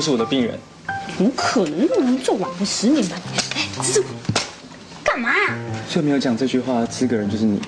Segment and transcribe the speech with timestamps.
[0.00, 0.58] 是我的病人。
[1.16, 1.88] 怎么可能？
[1.96, 3.16] 我们做晚了十年吧？
[3.54, 4.04] 哎，这是，
[5.04, 5.54] 干嘛呀？
[5.88, 7.60] 最没有讲这句话的资格人就是你。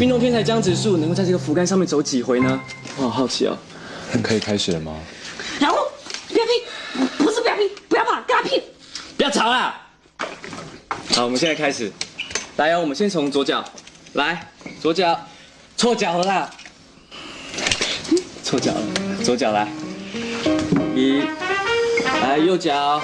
[0.00, 2.60] 运动天才江直树能够在这个扶杆上面走几回呢？
[2.96, 3.56] 我好好奇哦。
[4.22, 4.94] 可以开始了吗？
[5.60, 5.78] 然后
[6.28, 8.62] 不要拼，不是不要拼，不要怕，跟他拼。
[9.16, 9.80] 不要吵啦！
[11.14, 11.90] 好，我们现在开始。
[12.56, 13.64] 来哦，我们先从左脚，
[14.14, 15.18] 来，左脚，
[15.76, 16.50] 错脚了啦，
[18.42, 18.80] 错脚了，
[19.22, 19.68] 左脚来，
[21.00, 21.22] 一，
[22.22, 23.00] 来右脚，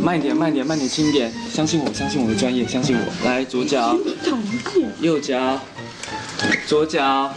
[0.00, 3.28] 慢一点，慢一点，慢点，轻一点，相信我，相信我的专业，相信我。
[3.28, 3.96] 来，左脚，
[5.00, 5.58] 右脚，
[6.66, 7.34] 左脚，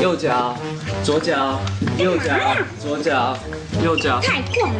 [0.00, 0.56] 右脚，
[1.04, 1.60] 左脚，
[1.98, 3.36] 右脚，左脚，
[3.82, 4.20] 右脚。
[4.22, 4.74] 太怪了，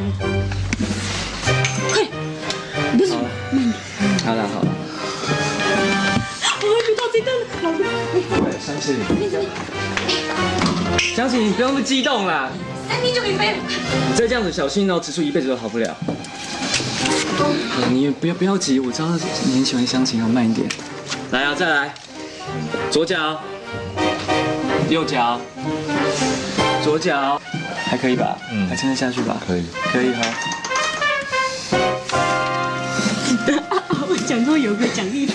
[1.92, 2.02] 快，
[2.96, 3.12] 不是，
[4.24, 4.68] 好了好了，
[6.62, 7.84] 我还没到这段呢，老公，
[8.46, 9.28] 喂，相信你
[11.14, 12.50] 相信你不用那么激动啦，
[12.88, 13.56] 三天就可以飞了。
[14.10, 15.96] 你再这样子小心哦，植树一辈子都好不了。
[17.36, 17.50] 好
[17.90, 19.08] 你也不要不要急，我知道
[19.44, 20.68] 你很喜欢湘琴要，慢一点。
[21.30, 21.94] 来啊，再来，
[22.90, 23.40] 左脚，
[24.88, 25.40] 右脚，
[26.82, 27.40] 左脚，
[27.84, 28.38] 还可以吧？
[28.52, 29.36] 嗯还撑得下去吧？
[29.46, 29.64] 可以。
[29.92, 30.22] 可以哈。
[34.06, 35.26] 我讲说有个奖励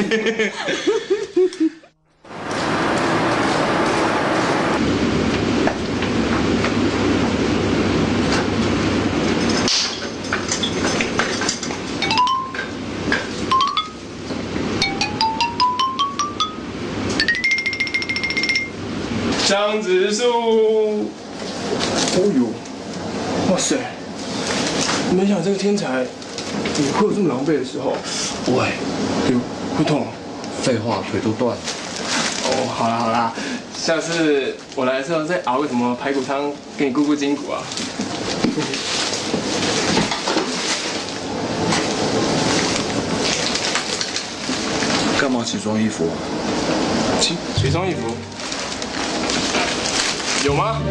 [19.69, 19.72] 品。
[19.72, 20.24] 江直树，
[22.16, 22.46] 哦呦，
[23.52, 23.75] 哇塞！
[25.16, 27.94] 没想到这个天才也会有这么狼狈的时候。
[28.47, 29.40] 喂，哎呦，
[29.78, 30.07] 会痛。
[30.63, 31.62] 废话，腿都断了。
[32.46, 33.31] 哦，好啦好啦，
[33.78, 37.62] 下次我来的时候再熬个什么排骨汤给你固固筋骨啊。
[45.22, 46.16] 干嘛起装衣服啊？
[47.22, 48.16] 起起双衣服，
[50.45, 50.81] 有吗？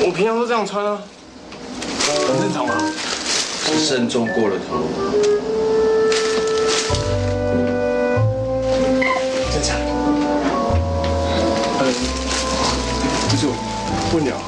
[0.00, 0.98] 我平常都这样穿啊，
[2.28, 2.74] 很正常嘛。
[3.66, 4.84] 是慎重过了头。
[9.52, 9.76] 正常。
[11.80, 11.82] 嗯，
[13.30, 13.54] 不是我，
[14.14, 14.38] 问你啊，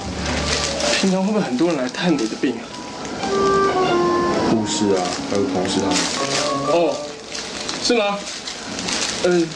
[1.00, 2.62] 平常会不会很多人来探你的病啊？
[4.50, 5.97] 护士啊，还有同事他们。
[6.73, 6.94] 哦，
[7.83, 8.19] 是吗？
[9.25, 9.49] 嗯，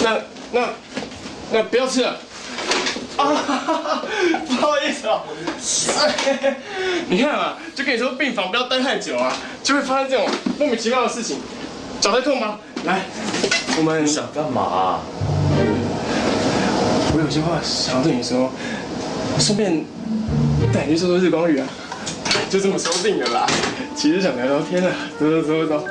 [0.00, 0.18] 那
[0.52, 0.68] 那
[1.50, 2.16] 那不要吃了。
[3.16, 4.02] 啊，
[4.46, 5.22] 不好意思哦。
[7.08, 10.26] 你看啊，就跟你说病房不要待太久啊，就会发生这种
[10.58, 11.38] 莫名其妙的事情。
[12.00, 12.58] 脚在痛吗？
[12.84, 13.02] 来，
[13.78, 15.00] 我们想干嘛、
[17.14, 18.50] 我有些话想要对你说，
[19.38, 19.84] 顺便
[20.72, 21.66] 带你去做做日光浴啊，
[22.50, 23.46] 就这么说定了啦。
[23.94, 25.84] 其实想聊聊天啊，走走走走走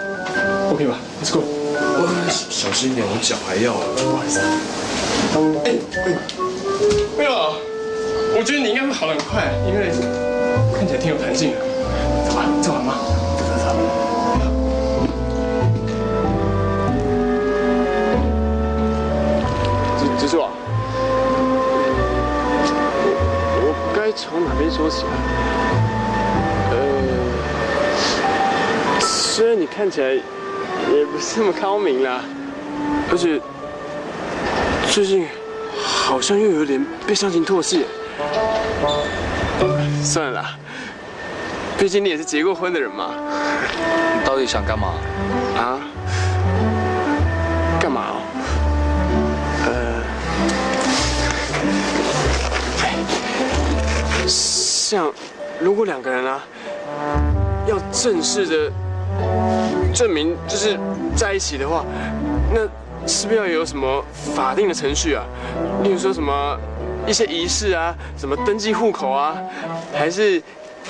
[0.72, 1.40] ，OK 吧？Let's go。
[1.42, 3.72] 喂，小心一点，我脚还要。
[3.74, 4.46] 不好意思啊。
[5.64, 6.10] 哎哎，
[7.18, 7.32] 没有，
[8.38, 9.92] 我觉得你应该会好得很快，因为
[10.76, 11.58] 看起来挺有弹性的。
[12.28, 12.96] 走吧，做完吗？
[13.38, 13.66] 走走走。
[19.98, 20.50] 植植树啊，
[23.58, 25.14] 我我该从哪边说起啊？
[26.72, 26.76] 呃，
[29.00, 32.22] 虽然你看起来也不是那么高明啦，
[33.12, 33.40] 而且
[34.90, 35.28] 最近
[36.12, 37.86] 好像又有点被相情唾弃。
[40.04, 40.58] 算了啦，
[41.80, 43.12] 毕竟你也是结过婚的人嘛。
[44.20, 44.96] 你到底想干嘛？
[45.56, 45.80] 啊？
[47.80, 48.22] 干嘛哦？
[49.66, 50.04] 呃，
[54.28, 55.10] 像
[55.62, 56.44] 如果两个人啊，
[57.68, 58.70] 要正式的
[59.94, 60.78] 证明就是
[61.16, 61.86] 在一起的话，
[62.54, 62.68] 那
[63.12, 64.02] 是不是要有什么
[64.34, 65.26] 法定的程序啊？
[65.84, 66.58] 例如说什么
[67.06, 69.36] 一些仪式啊，什么登记户口啊，
[69.94, 70.42] 还是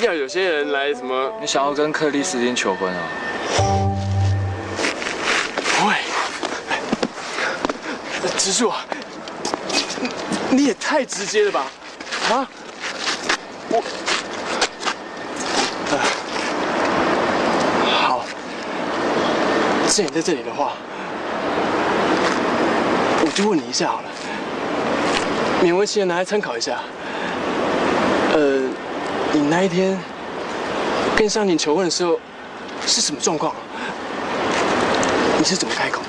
[0.02, 1.34] 要有些人来什么？
[1.42, 3.02] 你想要跟克里斯汀求婚啊？
[5.88, 5.96] 喂，
[8.38, 8.86] 植树啊，
[10.52, 11.66] 你你也太直接了吧？
[12.30, 12.48] 啊？
[13.70, 13.84] 我，
[15.90, 15.98] 呃，
[17.90, 18.24] 好，
[19.88, 20.74] 既然在这里的话，
[23.33, 24.10] 就问你一下好了，
[25.63, 26.78] 勉为其难拿来参考一下。
[28.33, 28.60] 呃，
[29.31, 29.98] 你那一天
[31.16, 32.19] 跟香婷求婚的时候
[32.86, 33.56] 是什么状况？
[35.38, 36.01] 你是怎么开口？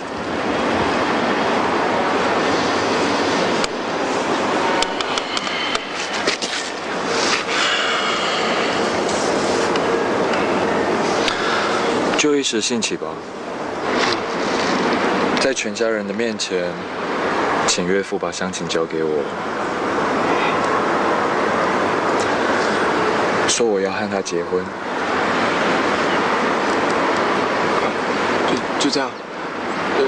[12.19, 13.09] 就一时兴起吧，
[15.41, 16.71] 在全家人的面前，
[17.67, 19.25] 请岳父把乡情交给我，
[23.49, 24.63] 说我要和他结婚。
[28.79, 29.09] 就就这样？
[29.99, 30.05] 呃，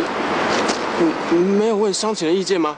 [1.31, 2.77] 你没有问商情的意见吗？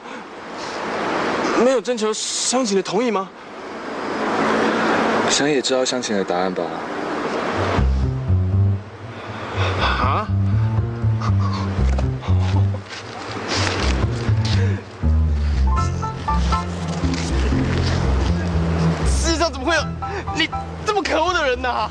[1.64, 3.28] 没有征求商情的同意吗？
[5.28, 6.62] 想也知道乡情的答案吧？
[21.08, 21.88] 可恶的人呐、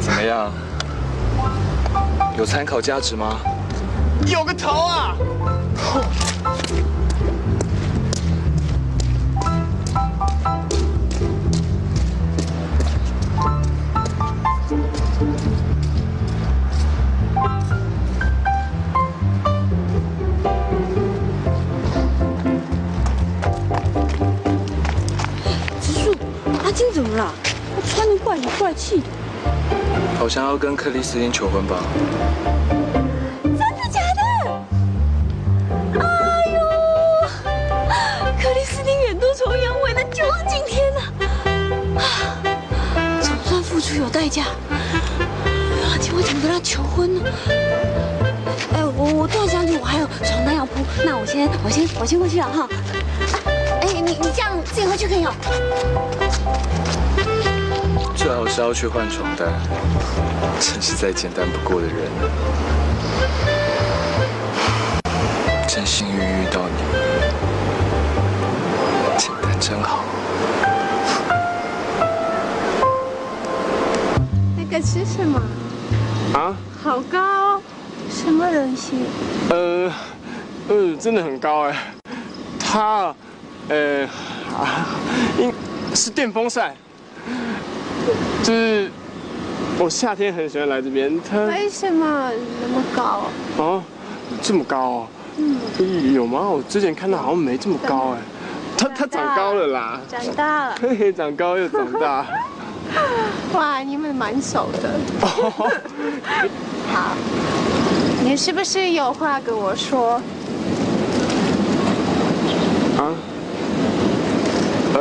[0.00, 0.50] 怎么样？
[2.36, 3.38] 有参考价值吗？
[4.26, 5.14] 有个头啊！
[26.74, 27.32] 阿金怎么了？
[27.72, 29.04] 他穿的怪里怪气的。
[30.18, 31.76] 好像要跟克里斯汀求婚吧？
[33.44, 34.50] 真的假的？
[36.00, 36.02] 哎
[36.52, 36.58] 呦，
[38.42, 41.00] 克里斯汀远渡重洋，为的就是今天呐、
[42.00, 42.02] 啊！
[43.22, 44.42] 总算付出有代价。
[44.68, 47.20] 阿金我怎么跟他求婚呢？
[48.74, 52.68] 哎，我我突然想起我还有床单要铺，那我先我先我先过去了哈。
[54.04, 55.32] 你你这样自己回去可以有。
[58.14, 59.48] 最好是要去换床单，
[60.60, 62.30] 真是再简单不过的人了。
[65.66, 66.76] 真幸运遇到你，
[69.16, 70.04] 简单真好。
[74.54, 75.40] 那个是什么？
[76.34, 76.54] 啊？
[76.82, 77.62] 好高哦，
[78.10, 79.06] 什么东西？
[79.48, 79.90] 呃，
[80.68, 81.94] 呃，真的很高哎。
[82.60, 83.14] 它，
[83.68, 84.04] 呃，
[84.54, 84.86] 啊，
[85.38, 85.52] 应
[85.94, 86.74] 是电风扇，
[88.42, 88.90] 就是
[89.78, 91.18] 我夏天很喜欢来这边。
[91.30, 92.30] 它为什么
[92.60, 93.22] 那么高？
[93.56, 93.82] 哦，
[94.42, 95.06] 这么高哦？
[95.36, 96.48] 嗯，有吗？
[96.48, 98.18] 我之前看到好像没这么高哎。
[98.76, 100.74] 它它长高了啦，长大了。
[100.80, 102.26] 嘿嘿，长高又长大。
[103.54, 105.00] 哇，你们蛮熟的。
[106.92, 107.16] 好，
[108.22, 110.20] 你是不是有话跟我说？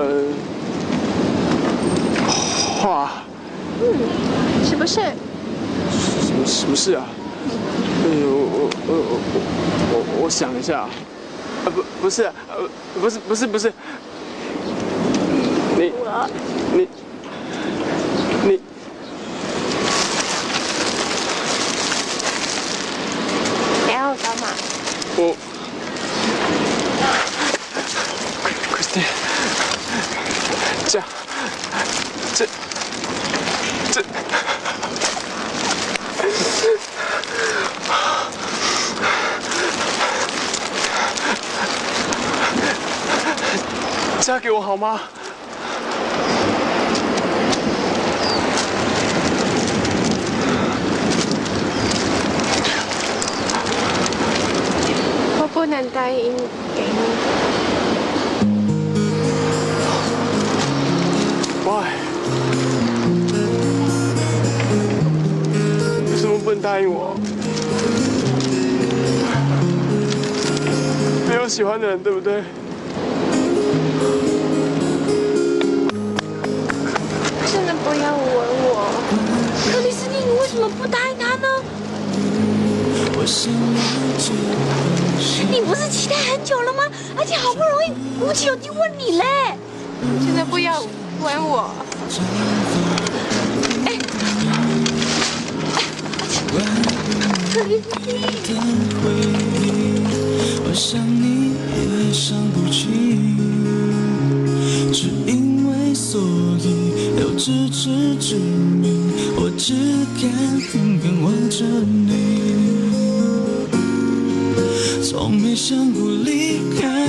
[0.04, 0.22] 呃，
[2.82, 3.24] 话
[4.62, 5.00] 是不是？
[5.00, 7.06] 什么什么事啊？
[8.06, 9.36] 哎呦，我我我我
[9.92, 10.90] 我我想一下，啊
[11.66, 12.70] 不不是，呃
[13.00, 13.72] 不是不是不是，
[15.78, 15.94] 你你
[16.76, 16.88] 你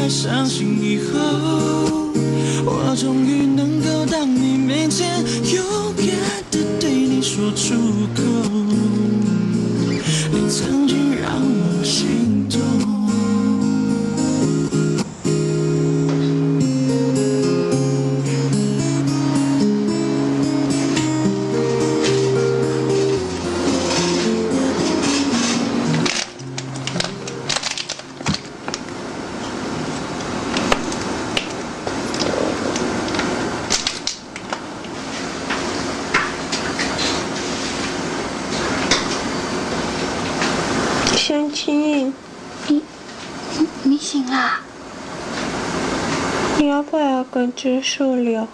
[0.05, 2.13] 在，相信以后
[2.67, 5.65] 我终于能够当你面前勇
[5.97, 6.07] 敢
[6.51, 7.75] 的对你说出
[8.15, 8.34] 口。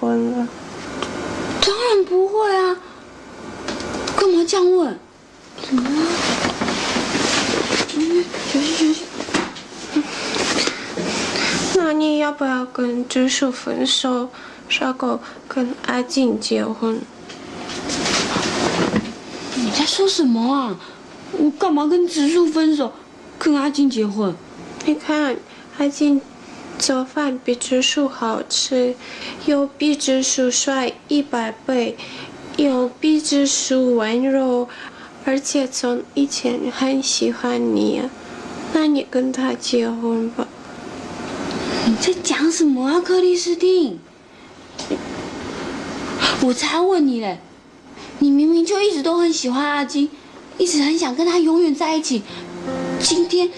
[0.00, 0.48] 婚了？
[1.60, 2.76] 当然不会啊！
[4.16, 4.98] 干嘛这样问？
[5.60, 6.06] 怎么了？
[7.96, 9.02] 嗯，休息休息。
[11.76, 14.30] 那你要不要跟植树分手，
[14.70, 17.00] 然后跟阿静结婚？
[19.56, 20.80] 你在说什么啊？
[21.32, 22.92] 我干嘛跟植树分手，
[23.38, 24.34] 跟阿静结婚？
[24.86, 25.36] 你看，
[25.78, 26.20] 阿静
[26.80, 28.94] 做饭比植树好吃，
[29.44, 31.94] 又比植树帅一百倍，
[32.56, 34.66] 又比植树温柔，
[35.26, 38.00] 而且从以前很喜欢你。
[38.72, 40.48] 那你跟他结婚吧。
[41.86, 43.98] 你在讲什么啊，克里斯汀？
[46.42, 47.40] 我才问你嘞！
[48.20, 50.08] 你明明就一直都很喜欢阿金，
[50.56, 52.22] 一直很想跟他永远在一起。
[52.98, 53.50] 今天，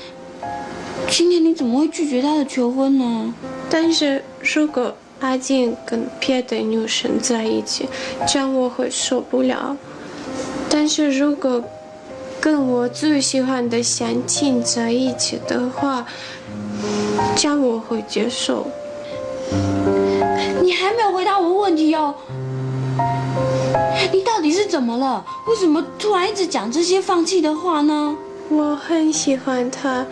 [1.10, 3.34] 今天你怎么会拒绝他的求婚呢？
[3.68, 4.22] 但是
[4.54, 7.86] 如果阿静跟别的女生在一起，
[8.26, 9.76] 这样我会受不了。
[10.70, 11.62] 但是如果
[12.40, 16.06] 跟我最喜欢的相亲在一起的话，
[17.36, 18.66] 这样我会接受。
[20.62, 22.14] 你还没有回答我问题哦。
[24.12, 25.24] 你到底是怎么了？
[25.46, 28.16] 为什么突然一直讲这些放弃的话呢？
[28.48, 30.04] 我很喜欢他，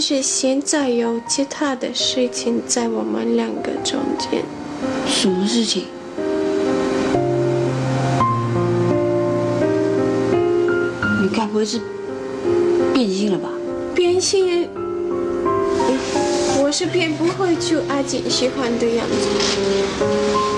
[0.00, 4.42] 但是现在有其他的事情在我们两个中间。
[5.06, 5.82] 什么事情？
[11.20, 11.78] 你该不会是
[12.94, 13.50] 变心了吧？
[13.94, 15.98] 变心，嗯
[16.62, 20.49] 我是变不会就阿锦喜欢的样子。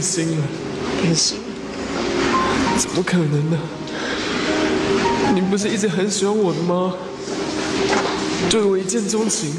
[0.00, 0.36] 变心了。
[1.02, 1.36] 变心？
[2.78, 3.58] 怎么可能呢？
[5.34, 6.94] 你不是一直很喜欢我的吗？
[8.48, 9.52] 对我一见钟情，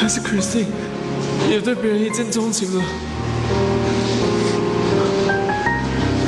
[0.00, 0.66] 还是 Christine
[1.48, 2.82] 也对别人一见钟情了？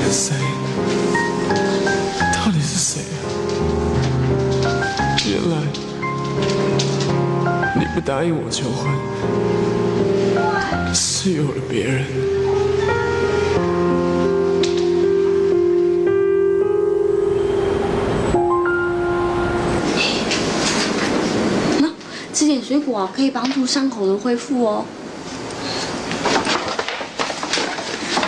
[0.09, 0.37] 谁？
[2.33, 3.03] 到底是谁？
[5.33, 5.57] 原来。
[7.75, 8.87] 你不答应我求婚，
[10.95, 12.05] 是有了别人。
[22.77, 24.85] 水果啊，可以帮助伤口的恢复哦。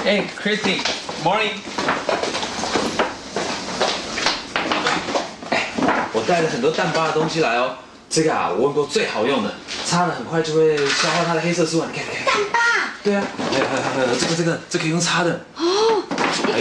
[0.06, 1.52] 哎，Christy，morning。
[5.50, 5.66] 哎，
[6.14, 7.76] 我带了很多淡疤的东西来哦。
[8.08, 11.88] 这个啊，我问过最好用的，擦了很快就会消化它的黑色素啊。
[11.92, 12.24] 你看，你看。
[12.24, 12.58] 淡疤？
[13.04, 15.44] 对啊，还有还有还有这个这个这可以用擦的。
[15.56, 16.02] 哦，
[16.46, 16.52] 你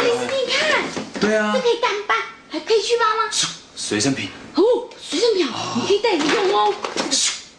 [0.51, 0.83] 看，
[1.21, 1.61] 对啊这。
[1.61, 2.15] 可以淡疤，
[2.49, 3.31] 还可以去疤吗？
[3.77, 4.61] 随身品，哦，
[5.01, 6.73] 随身表，你可以带着用哦。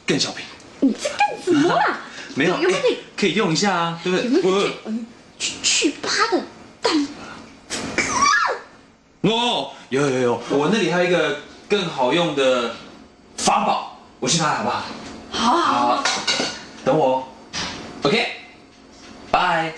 [0.09, 0.45] 更小平。
[0.81, 1.99] 你在干什么啦？
[2.35, 2.83] 没有，有没有哎
[3.17, 4.51] 可以用一下啊，对不有没对？
[4.51, 5.07] 有嗯
[5.39, 6.43] 去去趴的
[6.81, 7.07] 蛋？
[9.23, 12.75] 哦，有有有，我那里还有一个更好用的
[13.37, 14.83] 法宝，我去拿好不好？
[15.31, 16.05] 好啊好
[16.85, 17.25] 等我哦。
[18.03, 18.27] OK，
[19.31, 19.75] 拜。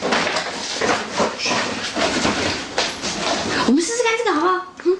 [3.67, 4.67] 我们试试看这个好不好？
[4.85, 4.99] 嗯。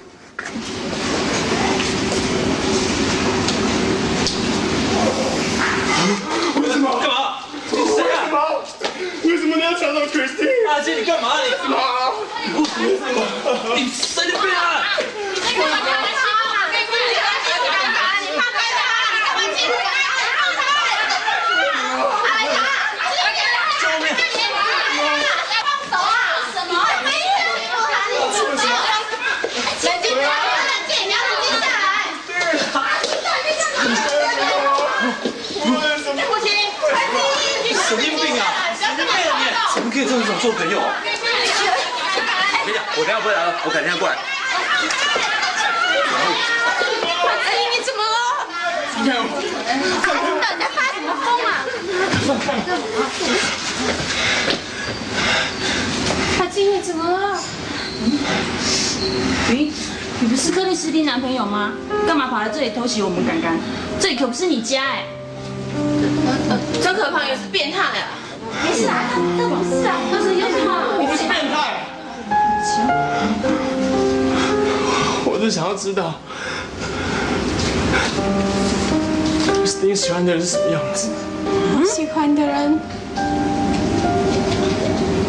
[6.61, 6.99] 为什么？
[6.99, 7.39] 干嘛？
[7.71, 8.23] 你是谁啊？
[8.23, 8.35] 为什么？
[9.23, 10.69] 为什么你要抢走 Christine？
[10.69, 11.33] 阿姐，你干嘛？
[11.41, 11.77] 你啊！
[13.75, 14.83] 你神经病啊！
[15.57, 15.75] 为什么？
[37.87, 38.43] 神经病啊！
[38.79, 39.75] 神经病啊你！
[39.75, 40.95] 怎么可以这样子做朋友啊？
[41.03, 41.03] 我
[42.63, 42.83] 跟你讲，
[43.63, 44.15] 我改天过来。
[47.45, 48.15] 哎，你怎么了？
[48.97, 49.07] 你你
[50.59, 51.47] 在发什么疯啊？
[56.39, 57.37] 阿金，你怎么了？
[59.49, 59.71] 咦，
[60.19, 61.73] 你不是克里斯汀男朋友吗？
[62.07, 63.57] 干嘛跑来这里偷袭我们刚刚？
[63.99, 65.03] 这里可不是你家哎！
[66.81, 68.07] 真可怕也是变态啊！
[68.63, 69.03] 没事啊，
[69.37, 70.97] 这不是啊，那是有什么？
[70.99, 71.90] 你不是变态？
[75.51, 76.13] 想要知道
[79.65, 81.09] Christine 喜欢的人是什么样子。
[81.85, 82.79] 喜欢的人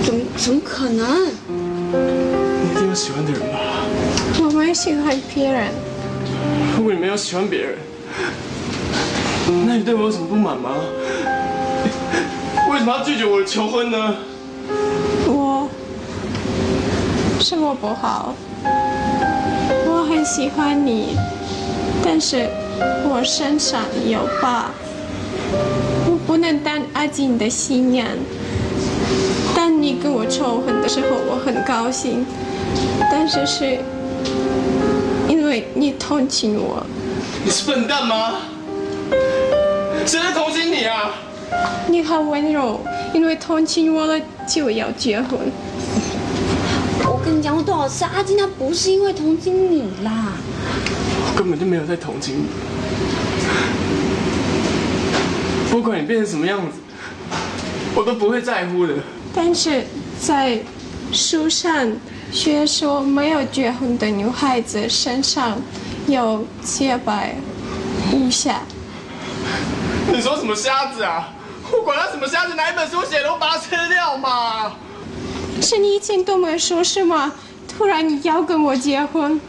[0.05, 1.27] 怎么怎么可能？
[1.27, 3.59] 你一定有喜欢的人吧？
[4.39, 5.73] 我没有喜欢别人，
[6.77, 7.79] 如果你没有喜欢别人，
[9.67, 10.71] 那你对我有什么不满吗？
[12.71, 14.15] 为什么要拒绝我的求婚呢？
[15.27, 15.69] 我
[17.41, 18.52] 是我不好，我
[20.15, 21.17] 很喜欢你，
[22.05, 22.47] 但是
[23.09, 24.67] 我身上有疤，
[26.05, 28.07] 我不能当阿锦的新娘。
[29.57, 32.27] 当你跟我求婚的时候，我很高兴，
[33.11, 33.79] 但是是
[35.31, 36.85] 因为你同情我，
[37.43, 38.35] 你是笨蛋吗？
[40.05, 41.15] 谁在同情你啊？
[41.89, 42.81] 你好温柔，
[43.15, 45.39] 因为同情我了就要结婚。
[47.65, 50.33] 多少次，阿金他不是因为同情你啦。
[51.27, 52.45] 我根本就没有在同情你。
[55.71, 56.79] 不管你变成什么样子，
[57.95, 58.95] 我都不会在乎的。
[59.35, 59.85] 但是
[60.21, 60.61] 在
[61.13, 61.91] 书上
[62.31, 65.59] 学说，没有结婚的女孩子身上
[66.07, 67.37] 有洁白
[68.13, 68.61] 无瑕。
[70.13, 71.33] 你说什么瞎子啊？
[71.73, 74.73] 我管他什么瞎子，哪一本书写的，我把它吃掉嘛。
[75.63, 77.33] 是你以前都没有说是吗？
[77.83, 79.41] 突然你要跟我结婚，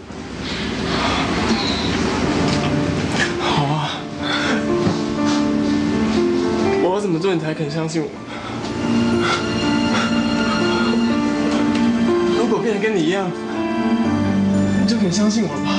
[3.40, 3.92] 好啊，
[6.82, 8.10] 我要怎么做你才肯相信我？
[12.40, 13.30] 如果变得跟你一样，
[14.82, 15.70] 你就肯相信我了吧？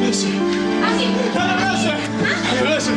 [0.00, 0.30] 热水，
[0.80, 1.92] 阿信，还有热水，
[2.48, 2.94] 还有热水，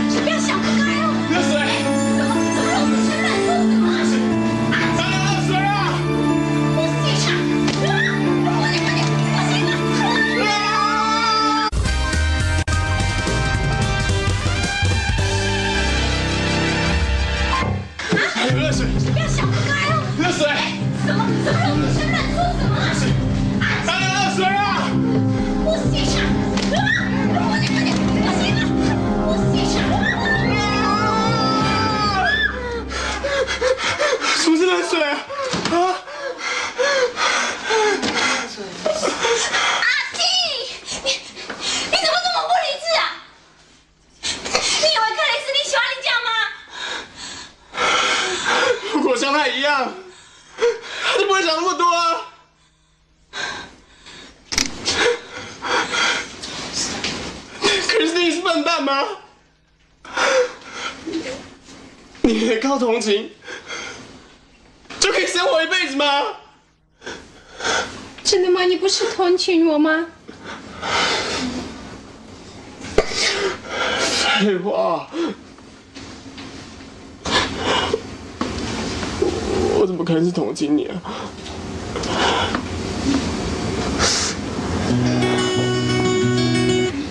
[79.80, 81.02] 我怎么可能是同情你啊？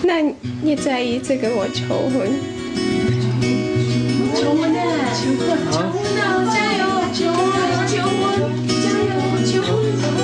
[0.03, 0.21] 那
[0.61, 2.29] 你在意这个我求婚？
[4.35, 4.79] 求婚呢？
[5.17, 6.21] 求婚，求婚呢？
[6.53, 6.85] 加油！
[7.11, 7.41] 求婚，
[7.89, 8.37] 求婚，
[8.69, 9.17] 加油！
[9.49, 9.73] 求婚，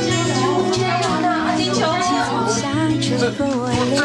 [0.05, 0.45] 加油！
[0.77, 1.25] 加油呢？
[1.57, 1.81] 金球，
[3.01, 3.33] 这这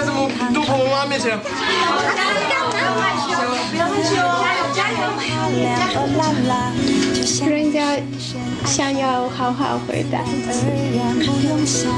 [0.02, 0.16] 怎么
[0.54, 1.38] 都婆妈面前？
[1.38, 1.52] 不要
[2.00, 3.36] 害羞，
[3.70, 4.16] 不要害羞，
[4.74, 5.28] 加油，加
[5.92, 5.96] 油！
[7.48, 7.96] 人家
[8.66, 10.20] 想要好好回答。
[10.20, 11.90] 不用想，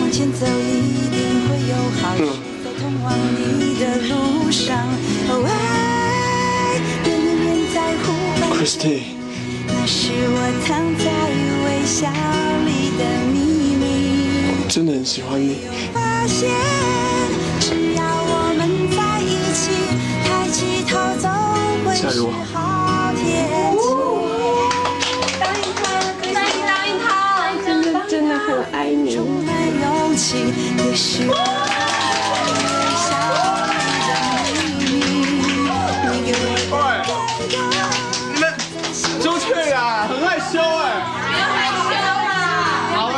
[0.00, 1.16] 往前走一定
[1.48, 2.20] 会有好事，
[2.64, 3.06] 在通往
[3.58, 4.10] 你的路
[4.50, 4.64] 上。
[5.28, 8.04] 哦，爱，别人别在乎。
[8.56, 9.00] Christy，
[9.68, 9.94] 那是
[10.28, 11.04] 我藏在
[11.64, 11.96] 微笑
[12.64, 13.00] 里的
[13.32, 13.36] 秘
[13.76, 13.82] 密。
[14.48, 15.48] 我真的很喜欢你。
[22.02, 22.20] 会是
[22.52, 22.60] 好
[23.16, 23.24] 天
[23.78, 23.84] 气。
[25.40, 25.80] 答应他，
[26.34, 27.08] 答应答应他，
[27.64, 29.16] 真的真的很爱你。
[29.16, 29.48] 充满
[29.80, 32.54] 勇气，也是我微
[33.00, 33.08] 笑
[33.72, 33.74] 里
[34.06, 34.10] 的
[34.78, 34.84] 秘
[35.24, 35.34] 密。
[36.10, 37.08] 你给我的感动。
[38.34, 38.42] 你们
[39.22, 40.84] 出去啊，很害羞哎。
[41.16, 41.90] 不要害羞
[42.28, 42.34] 啦，
[42.94, 43.16] 好了，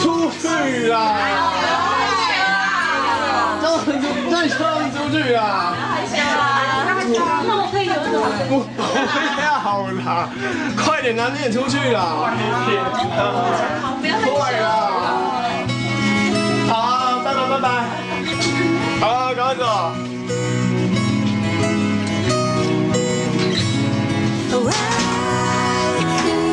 [0.00, 0.04] 出
[0.38, 0.44] 去
[0.88, 0.94] 啦。
[3.62, 3.88] 让很
[4.30, 4.58] 再唱
[4.92, 5.40] 出去啊！
[8.52, 8.82] 不 不
[9.40, 9.48] 要
[10.04, 10.28] 啦，
[10.84, 12.28] 快点拿你也出去啦！
[14.02, 14.68] 快啦！
[16.68, 16.74] 好，
[17.24, 17.66] 拜拜拜拜。
[19.00, 19.64] 好，赶快走。
[24.52, 24.70] 哦，爱
[25.96, 26.00] 一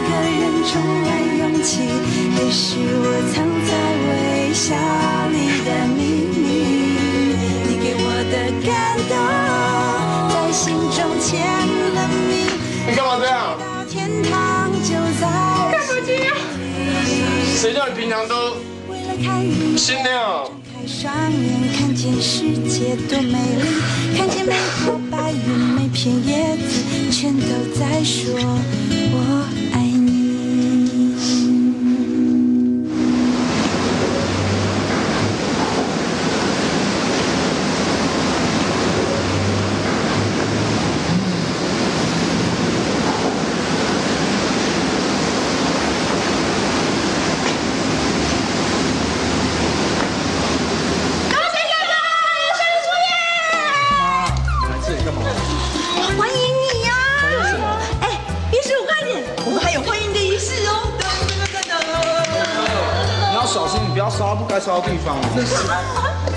[0.07, 0.09] 个
[0.39, 0.71] 人充
[1.03, 1.05] 满
[1.39, 1.69] 勇气，
[2.37, 3.35] 也是我藏
[3.67, 3.69] 在
[4.07, 4.09] 微
[4.53, 4.63] 笑
[5.33, 5.35] 里
[5.65, 5.99] 的秘
[6.31, 6.39] 密。
[7.67, 8.33] 你给我的
[8.65, 8.67] 感
[9.09, 9.11] 动，
[10.31, 10.97] 在心中。
[12.89, 13.55] 你干嘛这样？
[13.59, 15.27] 到天堂就在
[15.71, 16.35] 干嘛这样？
[17.55, 18.57] 谁叫你平常都
[18.89, 20.49] 为了看你心亮？
[20.65, 27.45] 开双眼，看见世界多美丽，看见每朵白云，每片叶子，全都
[27.79, 28.33] 在说
[29.11, 29.45] 我
[65.39, 65.55] 这是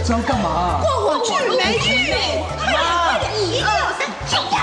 [0.04, 2.14] 这要干嘛、过火去没去？
[2.56, 3.66] 快点，一二
[3.98, 4.62] 三，就这样。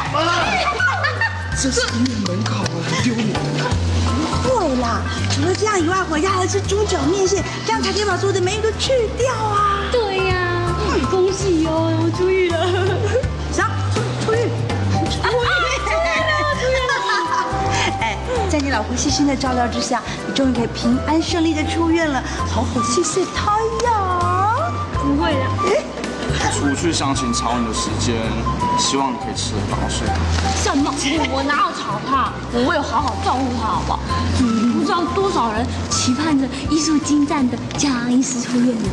[1.61, 3.27] 这是医院门口，很丢脸。
[4.41, 4.47] 会
[4.81, 9.81] 啦，除了这样以外，回家还吃猪脚面线，这样才可以把所有的霉运都去掉啊！
[9.91, 10.63] 对呀，
[11.11, 12.57] 恭喜哦，我出狱了。
[13.51, 13.69] 啥？
[13.93, 14.47] 出出狱？
[15.21, 15.35] 出
[16.65, 16.95] 狱了！
[17.99, 18.17] 哎，
[18.49, 23.58] 在你老婆细心的照料之下，你终于可以平安顺利的出院了，好好谢谢她
[26.81, 28.15] 去相亲超你的时间，
[28.77, 30.07] 希望你可以吃得饱睡。
[30.63, 30.89] 什么？
[31.29, 32.31] 我哪有吵他？
[32.53, 33.99] 我会有好好照顾他，好不好？
[34.39, 38.89] 你不知道多少人期盼着艺术精湛的江医师出院呢。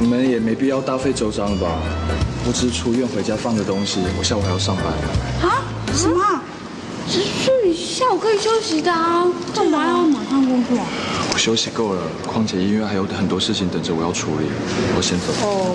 [0.00, 1.68] 你们也没必要大费周章了吧？
[2.44, 4.86] 我只是出院回家放个东西，我下午还要上班。
[5.48, 5.62] 啊？
[5.94, 6.20] 什么？
[7.08, 10.86] 只是你下午可以休息的啊，干嘛要马上工作啊？
[11.32, 14.46] 我休息够了，况且医院还有很多事情等着我要处理，
[14.96, 15.26] 我先走。
[15.42, 15.74] 哦，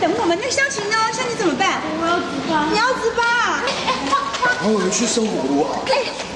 [0.00, 0.96] 等我们那湘琴呢？
[1.12, 1.80] 湘琴怎么办？
[2.00, 2.68] 我要值班。
[2.72, 3.62] 你要值班啊？
[4.60, 5.78] 然后我们去生火炉啊。
[5.86, 5.90] 哎，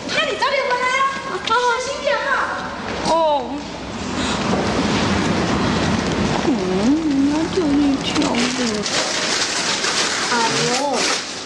[0.08, 1.06] 那你早点回来啊，
[1.46, 2.30] 小心点啊。
[3.08, 3.12] 哦，
[6.48, 6.50] 嗯，
[7.26, 8.34] 你要特意跳舞。
[10.32, 10.34] 哎
[10.80, 10.96] 呦，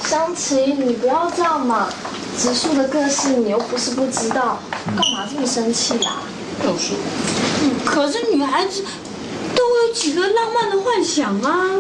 [0.09, 1.89] 湘琴，你不要这样嘛！
[2.39, 6.13] 植树的个性你又不是不知道，干嘛这么生气呀、
[6.63, 6.93] 就是，
[7.63, 8.85] 嗯，可是女孩子
[9.57, 11.71] 都有几个浪漫的幻想啊，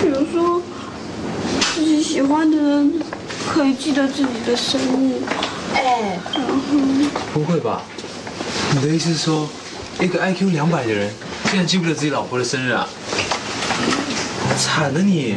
[0.00, 0.62] 比如说
[1.74, 3.02] 自己喜欢的人
[3.52, 5.20] 可以记得自己的生日，
[5.74, 6.48] 哎，然后
[7.34, 7.82] 不会吧？
[8.72, 9.48] 你的意思是说，
[10.00, 11.12] 一个 IQ 两百的人，
[11.50, 12.86] 竟然记不得自己老婆的生日啊？
[14.46, 15.36] 好惨啊你！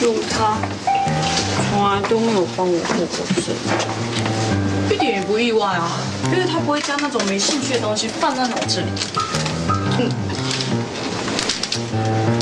[0.00, 0.56] 就他
[1.70, 4.94] 从来都没有帮我过过生日。
[4.94, 6.00] 一点也不意外啊，
[6.32, 8.86] 因为他不会将那种没兴趣的东西放在脑子里。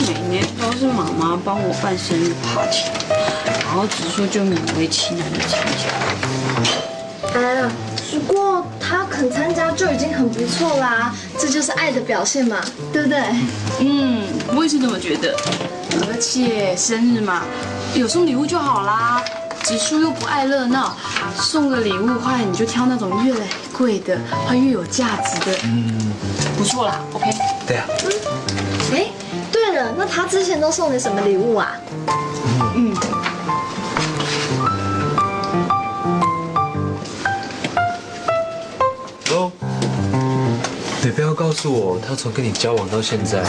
[0.07, 2.90] 每年都是妈妈帮我办生日 party，
[3.64, 7.38] 然后植树就勉为其难的参加。
[7.38, 7.70] 哎呀，
[8.11, 12.57] 不过他肯参加就已经很不错啦，这就是爱的表现嘛，
[12.92, 13.18] 对不对？
[13.81, 15.35] 嗯，我也是这么觉得。
[16.09, 17.42] 而且生日嘛，
[17.94, 19.22] 有送礼物就好啦。
[19.62, 20.96] 植树又不爱热闹，
[21.37, 23.35] 送个礼物的话，你就挑那种越
[23.77, 25.59] 贵的，它越有价值的。
[25.65, 26.12] 嗯，
[26.57, 27.27] 不错啦，OK。
[27.67, 27.85] 对啊。
[28.93, 29.09] 哎，
[29.53, 31.77] 对了，那他之前都送你什么礼物啊？
[32.75, 32.97] 嗯。
[39.31, 39.53] 哦，
[41.03, 43.45] 你不要告诉我，他从跟你交往到现在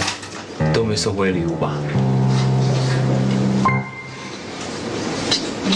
[0.74, 1.72] 都没送过你礼物吧？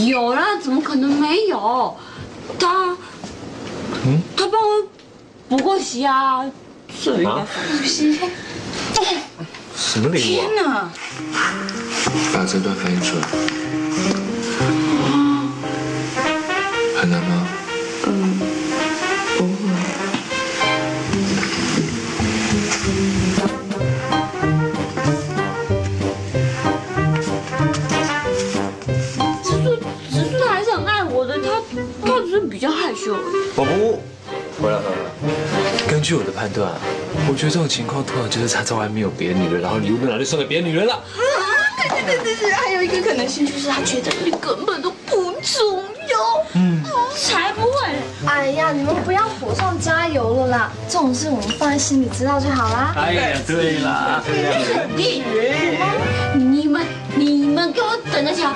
[0.02, 1.96] 有啦，怎么可能没有？
[2.60, 2.98] 他，
[4.04, 4.88] 嗯，他帮我
[5.48, 6.44] 补过习啊，
[7.04, 7.46] 这应该啊
[7.80, 8.20] 补习。
[9.76, 10.92] 什么礼物天啊？
[11.32, 11.42] 哪！
[12.34, 13.22] 把这段翻译出来。
[16.98, 17.48] 很难吗？
[18.08, 18.40] 嗯，
[19.38, 19.52] 不会。
[29.44, 29.76] 植树，
[30.12, 31.50] 植树他还是很爱我的，他
[32.06, 33.16] 他只是比较害羞
[33.64, 33.66] 而已。
[33.66, 33.72] 宝宝，
[34.62, 34.96] 回来回来。
[35.88, 36.78] 根据我的判断啊，
[37.30, 41.00] 我觉得这种情况通常就是他在外面有别的女人，然后礼物不拿就送给别的女人了。
[41.82, 46.46] 对对对对对，还有一个可能性就是他觉得你根本都不重要。
[46.54, 46.84] 嗯，
[47.16, 47.72] 才不会。
[48.26, 52.94] 哎呀，你们不要火上加油了啦，这种事我们放在心里知道就好啦。
[52.96, 54.24] 哎呀，对啦，
[54.96, 55.24] 你
[56.36, 58.54] 你们你们给我等着瞧！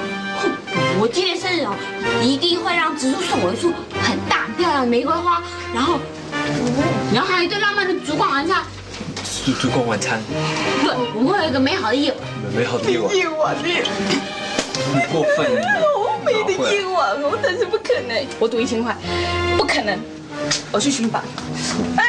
[1.00, 1.76] 我今天生日哦，
[2.22, 5.42] 一定会让植树送我一束很大很漂亮的玫瑰花，
[5.74, 6.00] 然后，
[7.14, 8.64] 然后还有一顿浪漫的烛光晚餐。
[9.46, 10.20] 烛烛光晚餐，
[10.82, 12.20] 不，我们会有一个美好的夜晚。
[12.56, 13.16] 美好的夜晚。
[13.16, 13.84] 夜晚夜。
[14.94, 15.62] 你过分了。
[16.06, 18.96] 好美的夜晚哦，但是不可能，我赌一千块，
[19.58, 20.00] 不可能。
[20.72, 21.22] 我去寻宝。
[21.98, 22.04] 哎，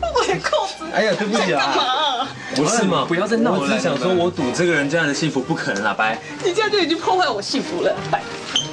[0.00, 0.84] 我的扣子。
[0.92, 2.28] 哎呀，对不起啊干嘛？
[2.54, 3.04] 不是嘛？
[3.06, 6.18] 不要再闹了我只是想说，我赌这个人这样的幸福不可能啦，白。
[6.42, 8.22] 你这样就已经破坏我幸福了，拜。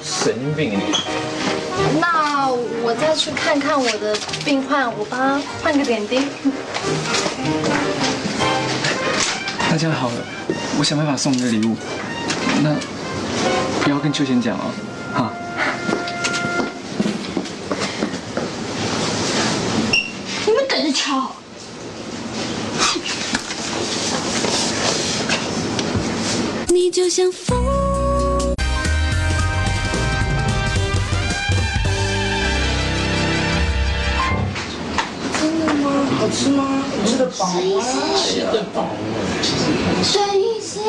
[0.01, 1.56] 神经病你！
[1.99, 2.49] 那
[2.83, 6.21] 我再去看看我的病患，我帮他换个点滴。
[9.69, 10.15] 大家好了，
[10.79, 11.75] 我想办法送你的礼物，
[12.61, 12.75] 那
[13.83, 14.71] 不要跟秋贤讲哦，
[15.13, 15.33] 哈。
[20.45, 21.31] 你们等着瞧。
[26.69, 27.96] 你就像风。
[36.27, 36.83] 好吃吗？
[37.05, 37.61] 吃得饱吗？
[38.17, 38.85] 吃得饱。
[40.03, 40.81] 孙医师，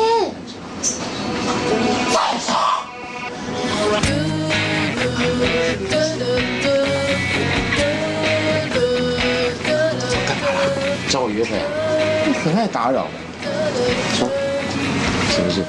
[11.07, 11.63] 找我约会啊？
[12.27, 13.07] 你很爱打扰。
[14.15, 14.27] 说，
[15.31, 15.63] 是不是？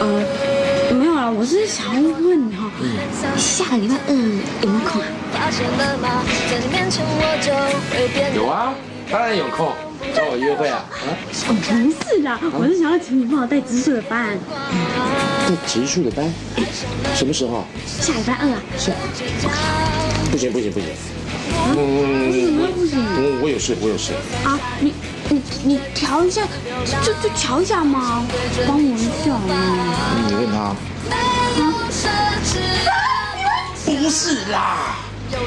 [0.00, 0.02] 呃，
[1.30, 2.70] 我是想要问你哈，
[3.36, 5.50] 下个礼拜二有没有空啊？
[8.34, 8.74] 有啊，
[9.10, 9.72] 当然有空，
[10.14, 10.84] 找我约会啊？
[10.90, 11.10] 啊？
[11.48, 11.64] 哦，不
[12.08, 14.38] 是啦，我是想要请你帮我带植树的班，
[15.48, 16.32] 带植树的班，
[17.14, 17.64] 什么时候？
[17.86, 18.62] 下礼拜二啊。
[18.76, 18.92] 下？
[20.30, 20.88] 不行不行不行。
[21.76, 22.98] 嗯为什么不行？
[23.16, 24.12] 嗯，我有事，我有事。
[24.44, 24.92] 啊，你
[25.28, 26.42] 你你调一下，
[27.02, 28.22] 就就瞧一下嘛，
[28.66, 29.48] 帮我一下嘛。
[30.26, 30.74] 你问他。
[33.84, 34.96] 不是啦，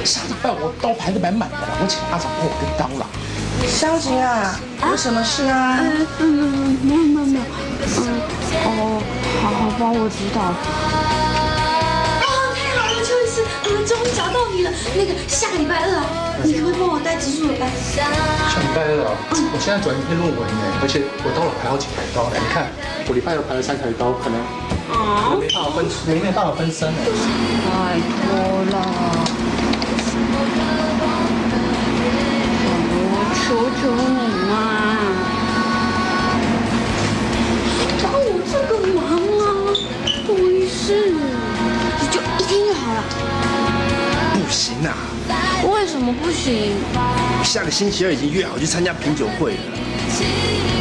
[0.04, 3.06] 下礼拜我刀排的满满的了，我请阿长帮我跟刀了。
[3.68, 5.80] 肖杰啊，有什么事啊？
[5.80, 7.46] 嗯嗯，没有没有没有，
[7.86, 8.22] 嗯
[8.66, 9.02] 哦，
[9.42, 10.38] 好好吧，我知道。
[13.86, 14.72] 终于找到你了。
[14.96, 16.06] 那个下个礼拜二啊，
[16.44, 17.70] 你可不可以帮我带植树的班？
[17.96, 18.08] 下
[18.60, 19.12] 礼拜二啊，
[19.54, 22.68] 我现在转一篇论文呢，而且我到了排好几台刀，你看
[23.08, 24.40] 我礼拜二排了三台刀，可能
[24.90, 24.98] 可
[25.32, 26.98] 能没办法分，没没办法分身呢。
[27.06, 28.76] 拜托了，
[33.02, 34.89] 我求求你嘛，
[44.80, 44.96] 不行啊，
[45.70, 46.72] 为什么不行？
[47.44, 49.60] 下个星期二已经约好去参加品酒会了，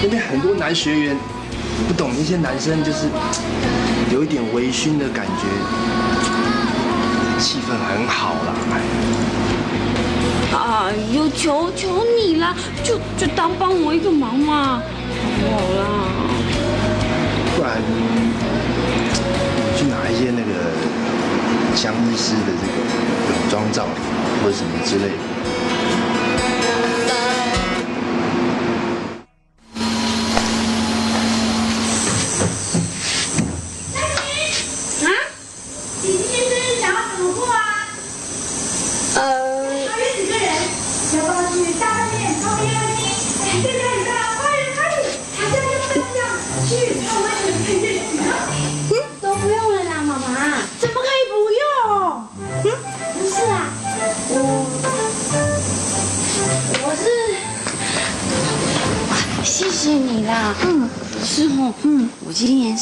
[0.02, 1.16] 那边很多男学员，
[1.88, 3.08] 不懂那些男生就是
[4.12, 5.46] 有一点微醺的感觉，
[7.40, 8.54] 气氛很好啦。
[10.52, 14.80] 啊，有求求你啦，就就当帮我一个忙嘛，
[15.50, 15.84] 好啦？
[17.56, 17.92] 不然你
[19.76, 20.52] 去拿一些那个
[21.74, 22.72] 江医师的这个
[23.50, 23.86] 妆造，
[24.42, 25.37] 或者什么之类的。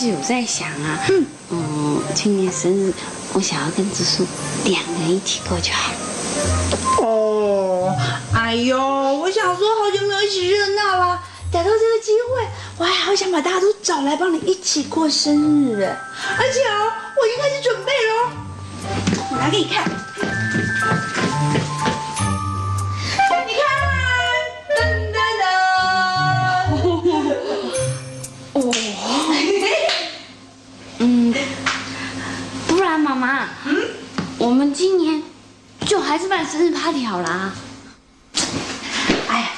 [0.08, 1.04] 有在想啊。
[1.08, 2.92] 嗯嗯，今年生日
[3.32, 4.26] 我想要跟植树
[4.64, 5.92] 两个人一起过就好。
[7.02, 7.94] 哦，
[8.34, 15.96] 哎呦，我想说好久没有一起热闹了，逮到这个机会，我还好想把大家都找来帮你一起过生日哎！
[16.38, 18.32] 而且哦，我已经开始准备了，
[19.30, 19.84] 我拿给你看。
[36.06, 37.52] 还是办生日 party 好啦。
[39.28, 39.48] 哎呀，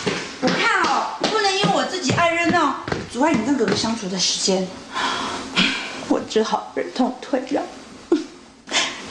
[0.41, 2.75] 我看哦，不能因为我自己爱热闹，
[3.13, 4.67] 阻碍你跟哥哥相处的时间，
[6.09, 7.63] 我只好忍痛退让，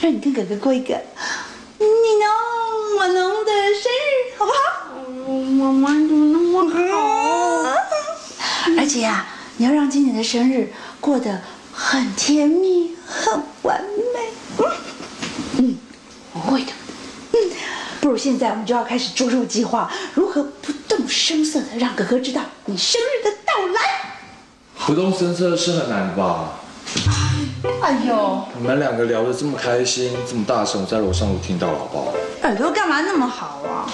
[0.00, 1.00] 让你跟哥哥过一个
[1.78, 4.58] 你侬我侬的生日，好不好？
[5.30, 6.98] 妈妈怎么那么好？
[8.76, 9.24] 而且啊，
[9.58, 11.40] 你要让今年的生日过得
[11.72, 13.80] 很甜蜜、很完
[14.12, 14.66] 美。
[15.58, 15.78] 嗯，
[16.32, 16.72] 我会的。
[18.08, 23.82] 嗯，不如现在我们就要开始着手计划，如何不动声色的让哥哥知道你生日的到来。
[24.86, 26.54] 不动声色是很难的吧？
[27.82, 32.14] 哎呦，你们两个聊得这么开心，这么大声，我在楼上都听到了，好不好？
[32.44, 33.84] 耳朵干嘛那么好啊？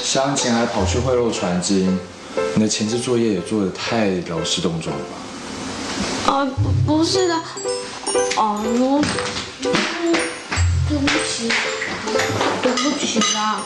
[0.00, 1.98] 湘琴还跑去贿赂传经，
[2.54, 6.32] 你的前置作业也做得太劳师动众了吧？
[6.32, 6.46] 啊，
[6.86, 7.34] 不不是的，
[8.36, 9.02] 哦，我
[10.88, 11.50] 对不起，
[12.62, 13.62] 对不起啦，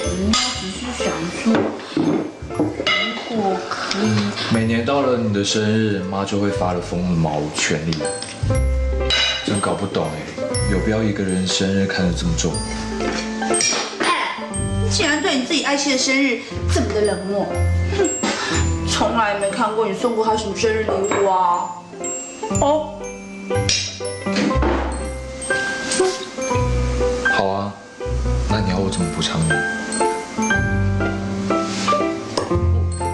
[0.00, 1.06] 人家只是想
[1.42, 1.52] 说，
[1.96, 4.04] 如果可以，
[4.52, 7.94] 每年到了你的生日，妈就会发了疯的毛全力。
[9.46, 12.52] 真搞不懂哎，有必要一个人生日看得这么重？
[14.00, 14.36] 哎，
[14.84, 16.40] 你竟然对你自己爱妻的生日
[16.74, 17.46] 这么的冷漠，
[17.96, 18.08] 哼，
[18.90, 21.64] 从来没看过你送过她什么生日礼物啊！
[22.60, 22.98] 哦，
[29.14, 29.48] 补偿你？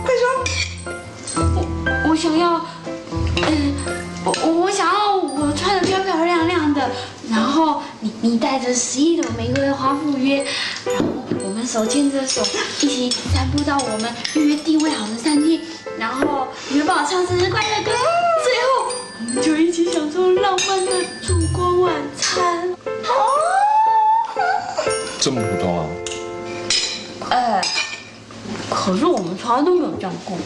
[0.02, 0.24] 快说！
[1.54, 1.58] 我
[2.08, 2.64] 我想要，
[3.36, 3.74] 嗯，
[4.24, 6.90] 我我我想要我穿的漂漂亮亮的，
[7.30, 10.44] 然后你你带着十一朵玫瑰花赴约，
[10.84, 11.04] 然后
[11.44, 12.42] 我们手牵着手
[12.80, 15.60] 一起散步到我们预约定位好的餐厅，
[15.98, 17.90] 然后你们帮我唱生日快乐歌，
[18.42, 20.92] 最后我们就一起享受浪漫的
[21.22, 22.70] 烛光晚餐。
[25.20, 25.73] 这么普通
[28.84, 30.36] 可是我们从来都没有这样过。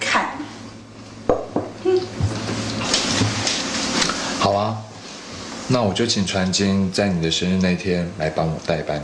[0.00, 0.30] 看，
[4.40, 4.78] 好啊，
[5.68, 9.02] 那我就请传金在你的生日那天来帮我代班。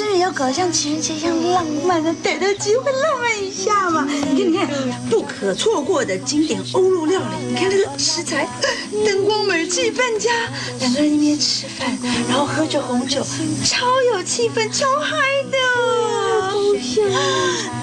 [0.00, 4.06] 托，你的要搞得像情人节一样浪漫的，逮到机会浪漫一下嘛！
[4.32, 8.48] 你看，你看，不可错过的经典欧陆料理，你看这个食材，
[9.04, 10.30] 灯光美，气氛佳，
[10.78, 13.22] 两个人一边吃饭，然后喝着红酒，
[13.64, 15.16] 超有气氛，超嗨
[15.50, 15.58] 的。
[16.50, 17.04] 好香！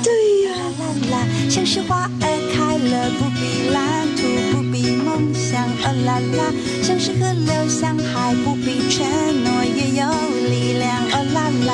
[0.03, 6.53] 对呀，啦啦，像是花儿开了，不必蓝图，不必梦想，哦啦啦，
[6.83, 9.05] 像是河流向海，不必承
[9.43, 10.05] 诺，也有
[10.49, 11.71] 力量，哦啦啦，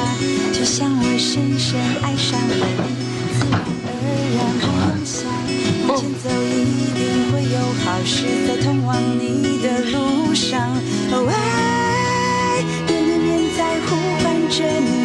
[0.64, 2.64] 我想我深深爱上了你，
[3.36, 3.92] 自然而
[4.32, 4.72] 然很
[5.04, 5.28] 想，
[5.90, 7.04] 往前走一定
[7.34, 10.72] 会有好事在通往你的路上，
[11.12, 11.32] 哦喂，
[12.88, 13.92] 面对面在呼
[14.24, 15.03] 唤着你，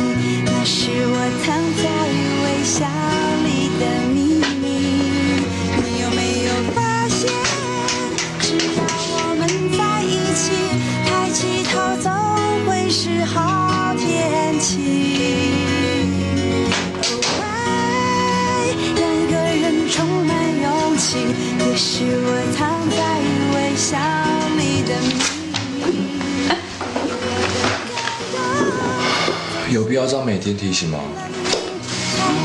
[29.99, 31.01] 要这样每天提醒吗？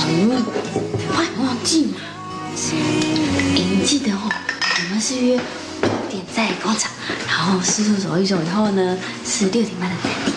[0.10, 0.44] 嗯，
[1.08, 1.98] 快忘记嘛。
[2.56, 6.92] 哎，你记得哦，我们是约五点在广场，
[7.28, 10.34] 然后四处走一走以后呢，是六点半的餐厅。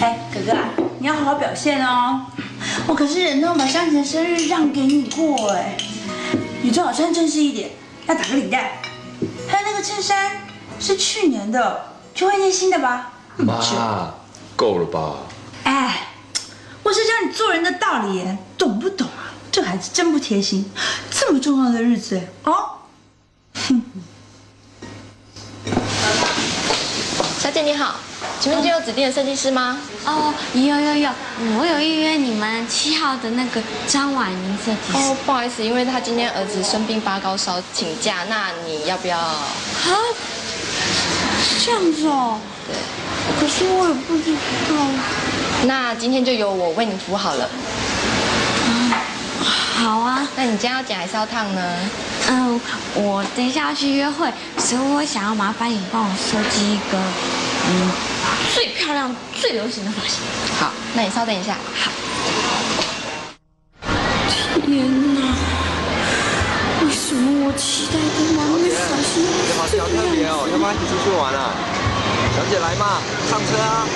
[0.00, 2.22] 哎，哥哥啊，你要好好表现哦。
[2.86, 5.76] 我可是忍痛把上次的生日让给你过哎，
[6.62, 7.70] 你最好穿正式一点，
[8.06, 8.80] 要打个领带。
[9.46, 10.38] 还有那个衬衫
[10.80, 13.12] 是去年的，去换件新的吧。
[13.36, 13.60] 妈，
[14.58, 15.18] 够了吧？
[15.62, 16.08] 哎，
[16.82, 18.26] 我是教你做人的道理，
[18.58, 19.30] 懂不懂啊？
[19.52, 20.68] 这孩子真不贴心，
[21.12, 22.70] 这么重要的日子哦。
[23.54, 23.80] 哼。
[27.38, 27.94] 小姐你好，
[28.40, 29.78] 请问今天有指定的设计师吗？
[30.04, 31.10] 哦，有有有，
[31.60, 34.98] 我有预约你们七号的那个张婉莹设计师。
[34.98, 39.16] 哦，不好意思，因为他今天儿子生病发高烧请假，那你要不要？
[39.16, 39.38] 啊，
[41.64, 42.38] 这样子哦。
[42.66, 42.74] 对。
[43.40, 44.74] 可是我也不知道。
[45.66, 47.48] 那今天就由我为你服务好了。
[49.74, 50.28] 好啊。
[50.36, 51.60] 那你今天要剪还是要烫呢？
[52.28, 52.60] 嗯，
[52.94, 56.98] 我等一下要去约会，所以我想要麻烦你帮我设计一个，
[57.66, 57.90] 嗯，
[58.54, 60.20] 最漂亮、最流行的发型。
[60.60, 61.56] 好，那你稍等一下。
[61.74, 61.90] 好。
[64.66, 65.07] 天
[67.48, 67.98] 我期待的
[68.36, 69.80] 完美发型这样？
[69.80, 71.56] 好特别哦，要不然一起出去玩啊？
[72.36, 73.88] 小姐来嘛，上车啊！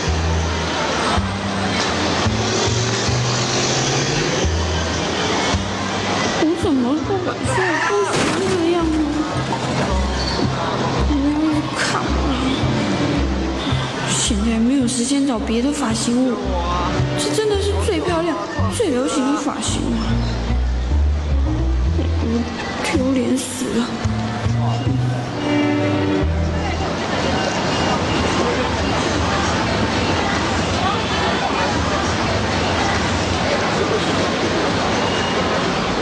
[6.41, 8.97] 我怎么不敢说我不喜欢这样呢？
[11.13, 11.15] 我
[11.53, 12.01] 要看
[14.09, 16.39] 现在没有时间找别的发型屋，
[17.19, 18.35] 这真的是最漂亮、
[18.75, 20.32] 最流行的发型了。
[22.85, 23.85] 丢脸死了！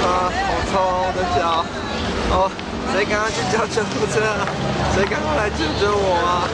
[0.02, 1.40] 啊，好痛我的脚！
[2.32, 2.34] 哦，
[2.92, 4.14] 谁刚刚去叫救护车？
[4.94, 6.46] 谁赶快来救救我啊！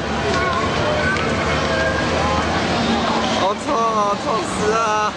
[3.40, 5.12] 好痛啊，痛死了！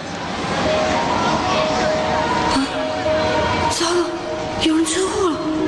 [3.70, 4.19] 糟了，
[4.62, 5.59] 有人车祸了，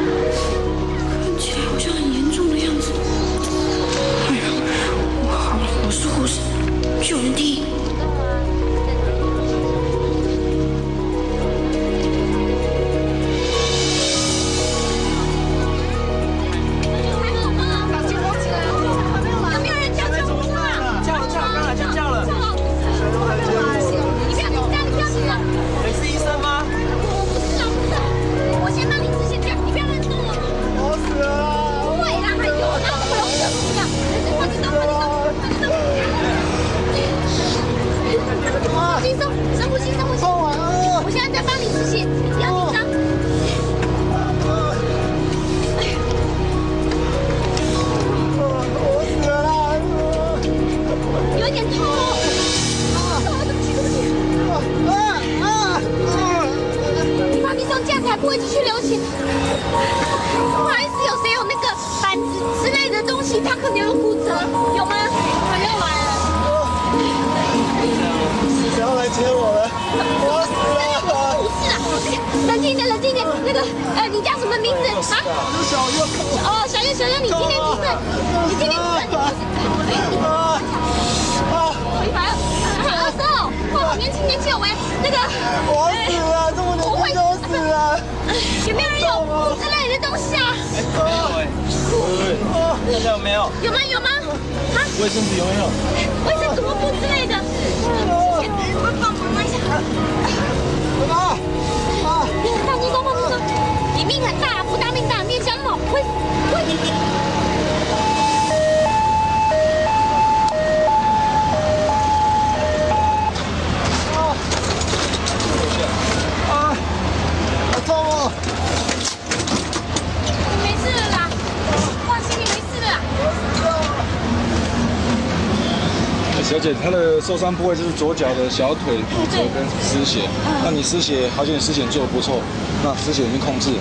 [127.33, 130.28] 受伤部位就是左脚的小腿骨折跟失血。
[130.62, 132.43] 那你失血，好险，失血做的不错，
[132.85, 133.76] 那失血已经控制了。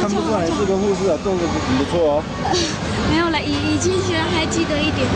[0.00, 2.22] 看不出来是个护士啊，动作很不错哦。
[3.12, 5.06] 没有了，以以前学还记得一点。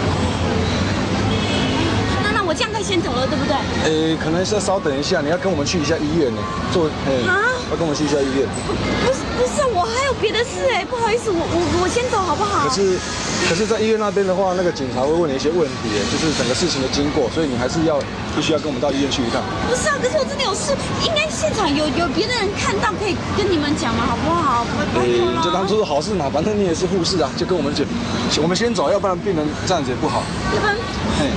[2.49, 3.53] 我这样可以先走了，对不对？
[3.85, 6.41] 呃，可能是要稍等一下，你要跟我们去一下医院呢，
[6.73, 7.37] 做，诶，啊
[7.69, 8.49] 要跟我们去一下医院。
[9.05, 12.65] 不是不是，我还有别的事哎，不好意思，我我我先走好不好？
[12.65, 12.97] 可是，
[13.49, 18.01] 可是，在医院那边的话，那个警察会问你一些问题，就是整个事情的经过，所以你还是要
[18.33, 19.45] 必须要跟我们到医院去一趟。
[19.69, 20.73] 不是啊，可是我真的有事，
[21.05, 24.65] 应该现场有有别的人看到，可以跟你们讲嘛，好不好？
[25.05, 27.85] 诶，你就当做是好事嘛，反正你也是护士啊，就跟我们讲，
[28.41, 30.25] 我们先走，要不然病人这样子也不好。
[30.57, 30.73] 要不然
[31.21, 31.29] 嘿，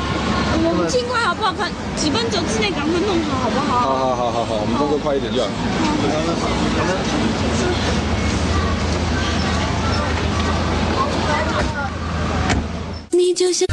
[0.63, 1.51] 我们尽快好不好？
[1.53, 3.79] 看几分钟之内赶快弄好，好不好？
[3.79, 5.49] 好好好好好，我们动作快一点就好。
[13.11, 13.67] 你就像。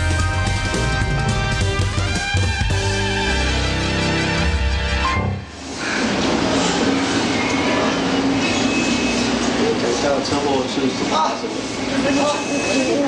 [9.80, 11.50] 等一下车祸是怎么发生的？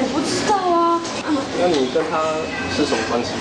[0.02, 0.69] 我不知道啊，
[1.58, 2.18] 那你跟他
[2.76, 3.32] 是什么关系？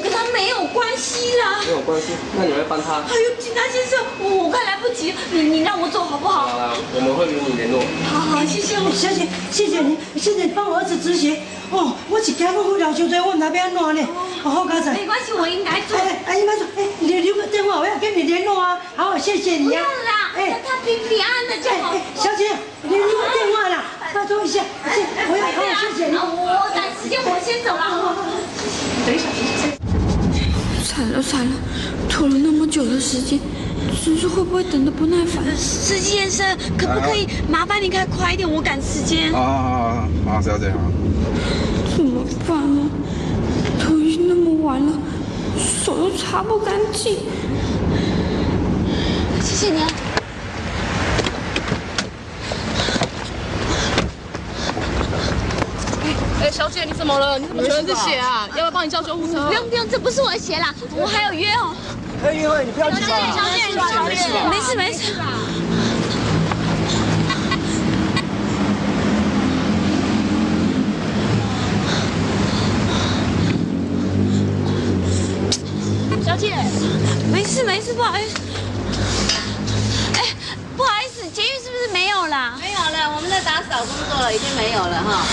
[0.00, 1.60] 我跟他没有关系啦。
[1.66, 2.14] 没有关系。
[2.34, 3.04] 那你会帮他？
[3.04, 6.48] 哎呦，警察先生，我我快来不及，你你让我走好不好？
[6.48, 7.84] 好啦，我们会与你联络。
[8.08, 11.42] 好好，谢谢我小姐，谢谢你，谢谢你帮我儿子止血。
[11.68, 14.08] 哦，我一惊我疗伤多，我哪边安怎呢？
[14.42, 14.94] 好好刚才。
[14.94, 15.98] 没关系，我应该做。
[16.00, 18.80] 哎，阿姨妈说，哎，你留个电话，我要跟你联络啊。
[18.96, 19.68] 好，谢谢你啊。
[19.68, 21.92] 不用啦，哎，他平平安安的就好。
[22.16, 22.56] 小姐，
[22.88, 23.84] 你留个电话啦，
[24.14, 24.64] 拜托一下，
[24.96, 25.60] 谢，我要好，
[25.92, 26.16] 谢谢你。
[26.16, 28.16] 我赶时间，我先走了。
[29.06, 29.24] 等一下，
[31.00, 31.52] 惨了惨了，
[32.10, 33.40] 拖了那么久的时间，
[34.04, 35.42] 叔叔会不会等得不耐烦？
[35.56, 36.46] 司机先生，
[36.76, 39.32] 可不可以麻烦你开快一点，我赶时间。
[39.32, 39.94] 好好好
[40.26, 40.76] 好好，小姐啊。
[41.96, 42.90] 怎么办呢？
[43.82, 44.92] 都已经那么晚了，
[45.58, 47.16] 手都擦不干净。
[49.40, 49.88] 谢谢你啊。
[56.42, 57.38] 哎，小姐，你怎么了？
[57.38, 58.48] 你怎么全是血啊？
[58.48, 59.46] 要不要帮你叫救护车？
[59.46, 61.72] 不用不用，这不是我的鞋啦，我还有约哦。
[62.20, 63.60] 还有约会，你不要急小姐，小姐，
[63.94, 65.14] 小姐，没事没事。
[76.26, 76.56] 小姐，
[77.32, 78.36] 没事没事，不好意思。
[80.14, 80.24] 哎，
[80.76, 82.58] 不好意思，捷运是不是没有啦？
[82.60, 85.24] 没有了，我们在打扫工作了，已经没有了哈。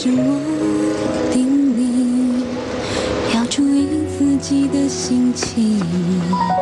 [0.00, 0.40] 着我
[1.30, 5.78] 叮咛，要注意自己的心情。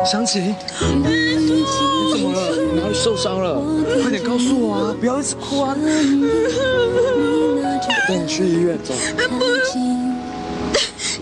[0.05, 0.53] 想起，你
[2.11, 2.37] 怎么了？
[2.73, 3.63] 你哪里受伤了？
[4.01, 4.93] 快点告诉我啊！
[4.99, 5.73] 不要一直哭啊！
[8.09, 8.93] 带你去医院，走。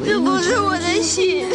[0.03, 1.45] 这不是我的血，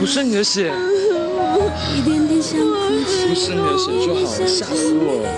[0.00, 0.72] 不是你的血，
[1.54, 5.30] 不是你的血就好了，吓死我了！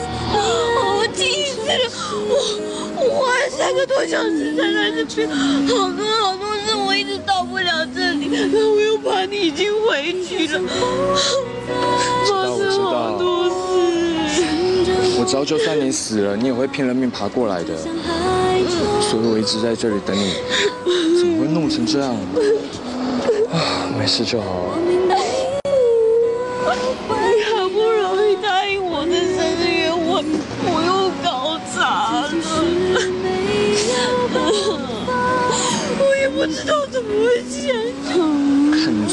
[3.95, 10.61] 花了三个多小时才来这边，好多好多事我一直到不了这里，然后我又怕你已经回去了，
[12.27, 13.45] 发生好多
[14.29, 14.43] 事。
[15.17, 20.35] 我知道，就算你死了，你也会拼了命爬过来的，所以我一直在这里等你。
[21.19, 22.15] 怎么会弄成这样？
[23.53, 24.77] 啊，没事就好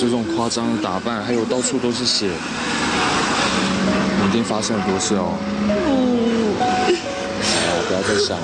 [0.01, 2.25] 这种夸张的打扮，还有到处都是血，
[4.19, 5.37] 你一定发生很多事哦。
[7.45, 8.43] 好，不要再想了，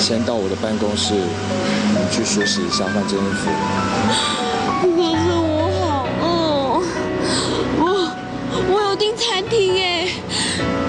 [0.00, 3.48] 先到我的办公室，你们去梳洗一下，换件衣服。
[4.82, 6.26] 可是我好饿，
[7.78, 8.10] 我
[8.74, 10.10] 我有订餐厅哎。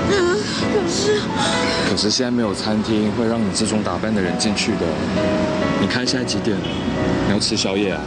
[0.09, 0.41] 嗯，
[0.73, 1.21] 可是
[1.87, 4.87] 可是现在没有餐厅会让你这种打扮的人进去的。
[5.79, 6.63] 你看现在几点了？
[7.27, 8.01] 你要吃宵夜啊？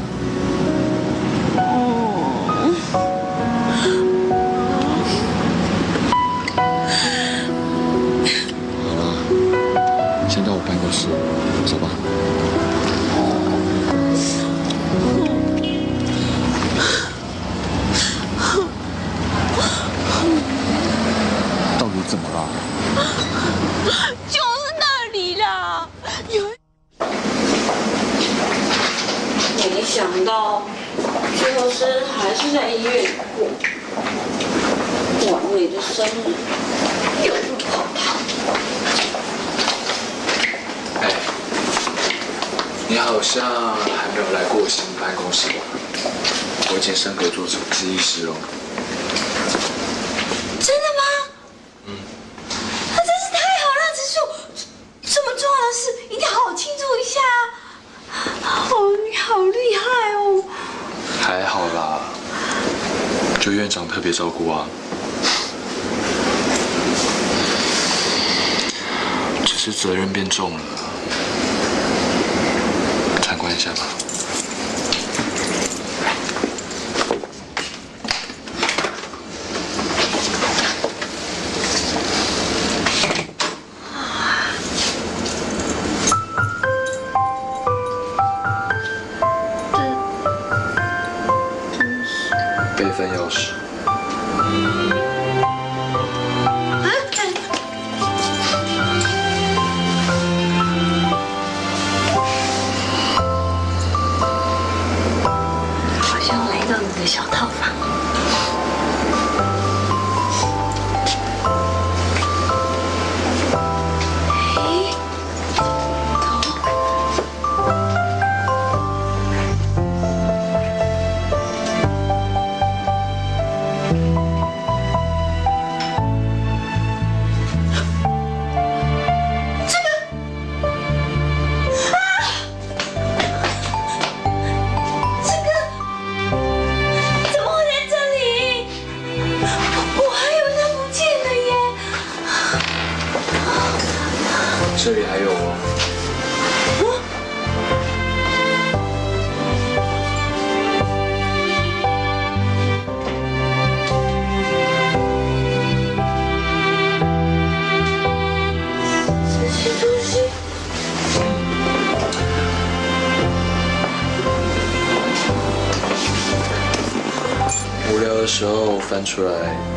[169.06, 169.30] 出来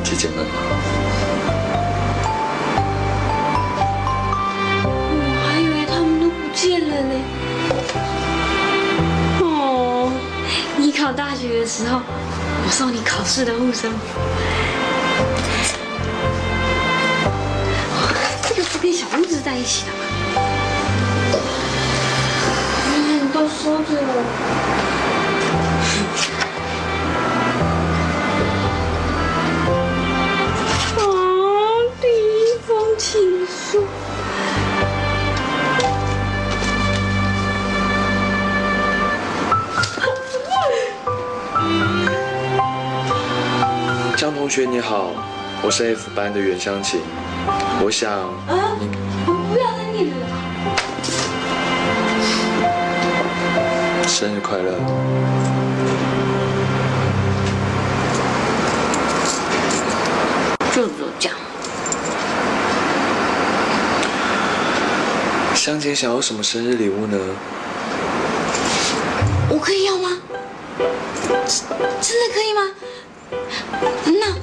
[0.03, 0.51] 解解闷嘛。
[4.83, 4.87] 我
[5.47, 7.13] 还以为他们都不见了呢。
[9.39, 10.11] 哦，
[10.77, 12.01] 你考大学的时候，
[12.65, 14.19] 我送你考试的护身符。
[44.19, 45.11] 江同学你好，
[45.63, 46.99] 我是 F 班的袁湘琴，
[47.81, 48.75] 我想啊，
[49.25, 50.13] 不要再念了。
[54.05, 54.73] 生日快乐。
[60.75, 60.85] 就
[61.17, 61.37] 这样。
[65.55, 67.17] 湘琴想要什么生日礼物呢？
[69.49, 70.09] 我可以要吗？
[72.01, 72.69] 真的可以吗？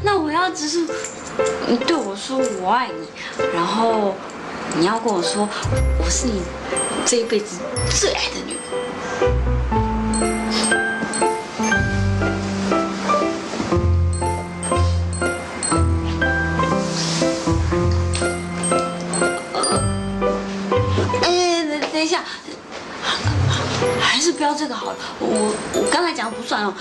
[0.03, 0.87] 那我要只是，
[1.67, 3.07] 你对我说我爱你，
[3.55, 4.15] 然后
[4.79, 5.49] 你要跟我说
[5.99, 6.43] 我是你
[7.05, 7.59] 这一辈子
[7.91, 8.61] 最爱的女人。
[21.23, 22.23] 哎，等等一下，
[24.01, 24.97] 还是不要这个好了。
[25.19, 26.73] 我我刚才讲的不算哦。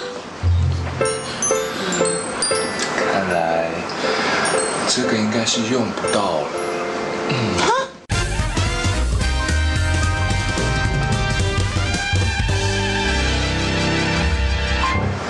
[4.88, 6.48] 这个应该是用不到了。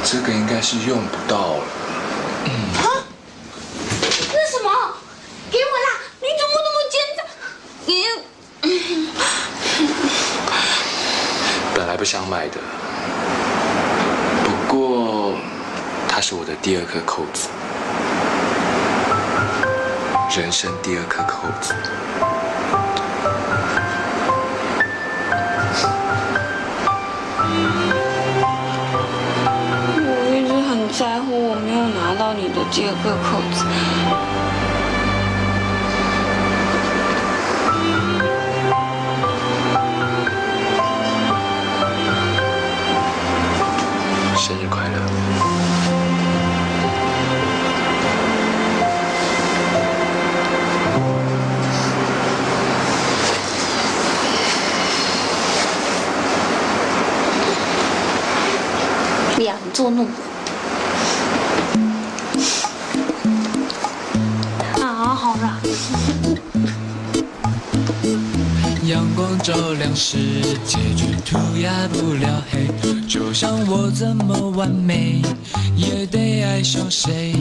[0.03, 1.63] 这个应该是用不到了。
[2.45, 2.51] 嗯。
[2.77, 2.85] 啊？
[4.01, 4.69] 那什么？
[5.51, 5.89] 给我啦！
[6.21, 7.19] 你怎么那么奸诈？
[7.85, 7.91] 你、
[8.61, 8.65] 嗯、
[11.73, 12.59] 本来不想买的，
[14.43, 15.33] 不过
[16.07, 17.49] 它是我的第二颗扣子。
[20.37, 21.73] 人生第二颗扣子。
[29.97, 34.04] 我一直很在乎我没有拿到你的第二个扣子。
[59.75, 60.07] 作弄。
[64.79, 65.59] 啊，好了。
[68.85, 70.17] 阳光照亮世
[70.65, 72.69] 界，却涂鸦不了黑。
[73.05, 75.21] 就像我怎么完美，
[75.75, 77.35] 也得爱上谁。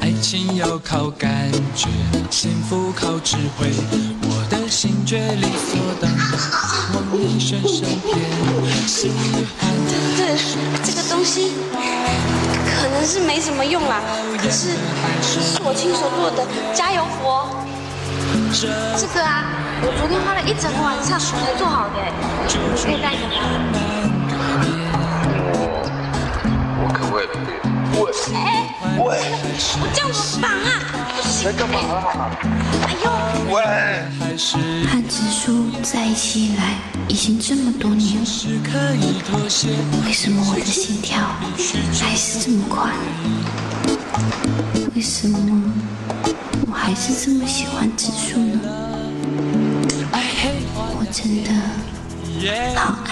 [0.00, 1.88] 爱情要靠感觉，
[2.28, 3.72] 幸福靠智慧。
[4.44, 6.20] 我的心却理所当然
[6.92, 8.12] 往你身上偏。
[8.86, 10.20] 喜欢这
[10.84, 11.52] 这个东西
[12.78, 14.02] 可能是没什么用啦，
[14.36, 14.76] 可是
[15.22, 17.48] 是我亲手做的加油佛。
[18.52, 19.44] 这个啊，
[19.80, 21.96] 我昨天花了一整个晚上才做好的，
[22.44, 23.40] 你可以带着吗？
[26.82, 27.48] 我可不可你？
[27.96, 29.18] 我哎，喂，
[29.80, 30.66] 我这样怎么绑啊？
[31.16, 31.52] 不行。
[31.56, 31.74] 干嘛？
[32.86, 33.06] 哎呦，
[33.52, 33.56] 喂！
[34.88, 36.74] 和植树在一起以来
[37.08, 38.26] 已经这么多年了，
[40.06, 41.18] 为什么我的心跳
[42.00, 42.92] 还是这么快？
[44.94, 45.38] 为什么
[46.66, 48.60] 我还是这么喜欢植树呢？
[50.76, 51.50] 我真的
[52.78, 53.08] 好爱，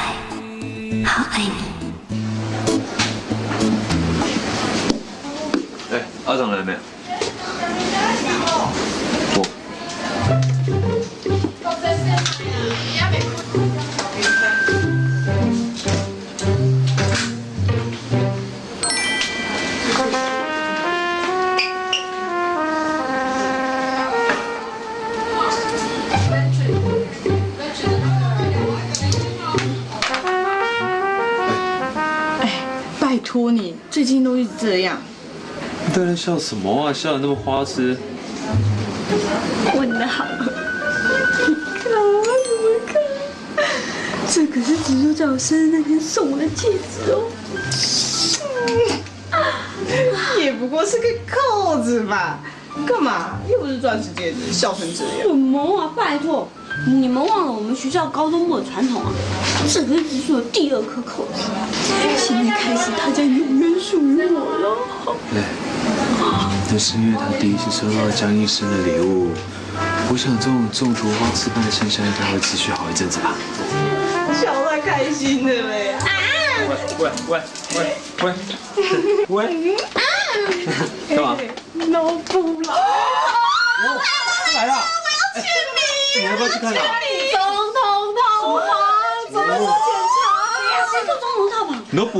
[1.05, 1.72] 好爱你。
[6.33, 6.79] 哎，阿长来没有？
[36.25, 36.93] 笑什么啊？
[36.93, 37.97] 笑得那么花痴。
[39.75, 40.25] 问的好。
[40.25, 40.39] 看
[41.99, 42.95] 我怎么看？
[44.31, 47.25] 这可是植树在我生日那天送我的戒指哦。
[50.39, 52.39] 也不过是个扣子吧，
[52.87, 53.39] 干嘛？
[53.51, 55.23] 又不是钻石戒指，笑成这样。
[55.23, 55.91] 什么啊！
[55.97, 56.49] 拜托，
[56.87, 59.11] 你们忘了我们学校高中部的传统啊？
[59.69, 61.51] 这可是植树的第二颗扣子，
[62.17, 64.79] 现在开始它将永远属于我了。
[66.73, 69.35] 那是因为他第一次收到了江医生的礼物。
[70.11, 73.35] 我想这种中毒花痴般的现象应该会持续好一阵子吧。
[74.33, 75.95] 笑得开心的嘞。
[76.67, 77.43] 喂喂喂
[77.77, 78.33] 喂
[79.29, 79.77] 喂喂！
[81.15, 81.37] 干嘛？
[81.75, 82.73] 脑补了。
[84.55, 84.73] 来了！
[84.73, 85.45] 我要签
[85.77, 85.79] 名。
[86.21, 86.81] 你要不要去看啊？
[87.33, 87.39] 总
[87.75, 87.83] 统
[88.17, 88.23] 套
[88.57, 88.65] 房，
[89.31, 89.67] 怎么检
[90.17, 90.25] 查？
[90.91, 91.85] 谁做总统套房？
[91.91, 92.17] 你都补。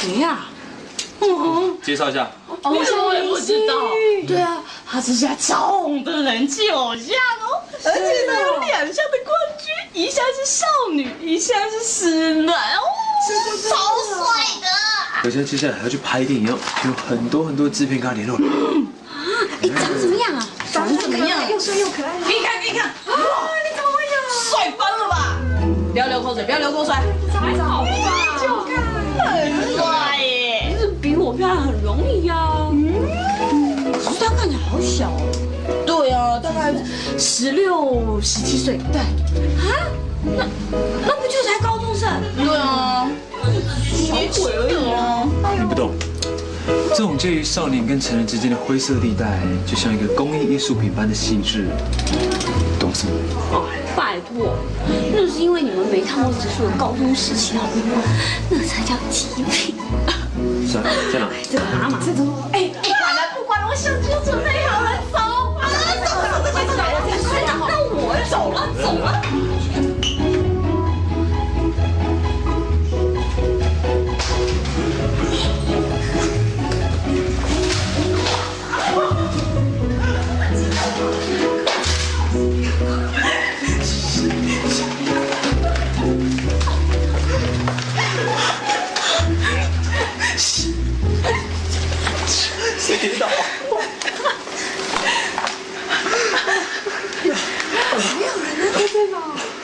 [0.00, 0.48] 谁呀？
[1.20, 2.30] 嗯， 介绍一下。
[2.62, 3.74] 哦，我也不知道。
[4.26, 12.82] 对啊，他是现在超红的人气偶像哦，而且他有两项的冠军，一项是少女，一项是死男哦，
[13.68, 13.76] 超
[14.14, 14.66] 帅的。
[15.22, 16.58] 而且接下来还要去拍电影，有
[17.08, 18.36] 很多很多制片跟他联络。
[19.62, 20.48] 哎，长怎么样啊？
[20.72, 21.50] 长怎么样？
[21.50, 22.18] 又帅又可爱。
[22.20, 22.86] 给你看，给你看。
[23.06, 23.14] 哇，
[23.64, 24.10] 你怎么会有？
[24.50, 25.36] 帅翻了吧！
[25.92, 26.94] 不要流口水，不要流口水。
[27.32, 27.88] 还好吧？
[28.40, 28.72] 就看，
[29.26, 29.99] 很帅耶。
[31.40, 32.68] 是比我漂亮很容易呀。
[32.72, 35.20] 嗯，可是他看起来好小哦。
[35.86, 36.74] 对啊，大概
[37.18, 38.78] 十六、十七岁。
[38.92, 39.00] 对。
[39.00, 39.88] 啊？
[40.22, 40.44] 那
[41.06, 42.08] 那不就才高中生？
[42.36, 43.08] 对啊，
[43.82, 45.26] 小鬼而已啊。
[45.58, 45.92] 你不懂，
[46.90, 51.68] 这种介于少年跟成人之间的灰色地带，就像一个工艺艺术品般的细致，
[52.80, 53.12] 懂什么？
[53.52, 54.56] 哦，拜托，
[55.12, 58.02] 那是因为你们没看过植树的高中时期好吗？
[58.48, 59.76] 那才叫极品。
[60.66, 61.28] 是啊，在哪？
[61.50, 65.18] 这个妈妈，这个，哎，不管了，不管了，我相机都准备好了，走
[65.54, 67.04] 吧，走走，走走，走了，
[67.68, 69.20] 那我走了，走了。
[93.00, 93.26] 跌倒。
[97.22, 97.28] 没
[98.26, 99.16] 有人在这边吧？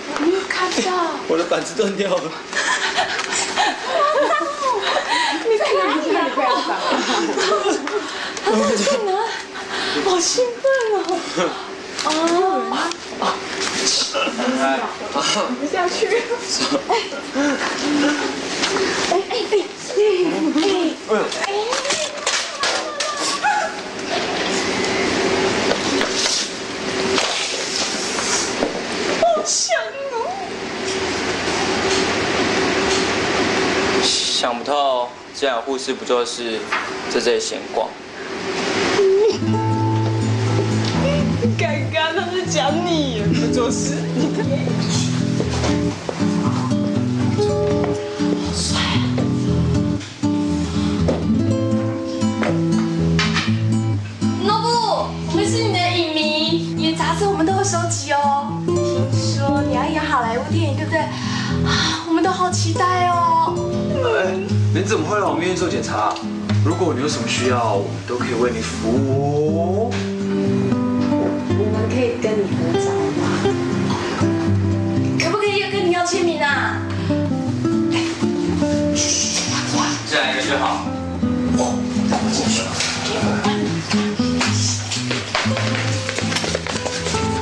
[0.09, 0.89] 我没有看到。
[1.29, 2.33] 我的板子断掉了。
[5.45, 6.19] 你在哪里啊？
[8.45, 9.11] 他在进来，
[10.05, 10.65] 好兴奋
[10.95, 10.99] 哦！
[12.05, 12.09] 哦，
[14.59, 14.63] 来，
[15.61, 16.01] 你下去。
[16.89, 16.91] 哎
[19.11, 19.55] 哎哎哎
[21.11, 21.49] 哎哎！
[29.21, 29.55] 好香
[30.13, 30.15] 哦！
[34.47, 36.61] 想不透，这样护士不就是
[37.11, 37.89] 在这里闲逛？
[41.59, 43.97] 刚刚他是讲你，不就是？
[46.07, 46.15] 好
[64.87, 66.15] 你怎么会来我们医院做检查？
[66.65, 69.91] 如果你有什么需要，我们都可以为你服务哦。
[71.59, 72.87] 我们可以跟你合照
[73.19, 73.43] 吗？
[75.19, 76.79] 可不可以跟你要签名啊？
[80.09, 80.87] 这样一个就好。
[82.09, 82.63] 让我进去。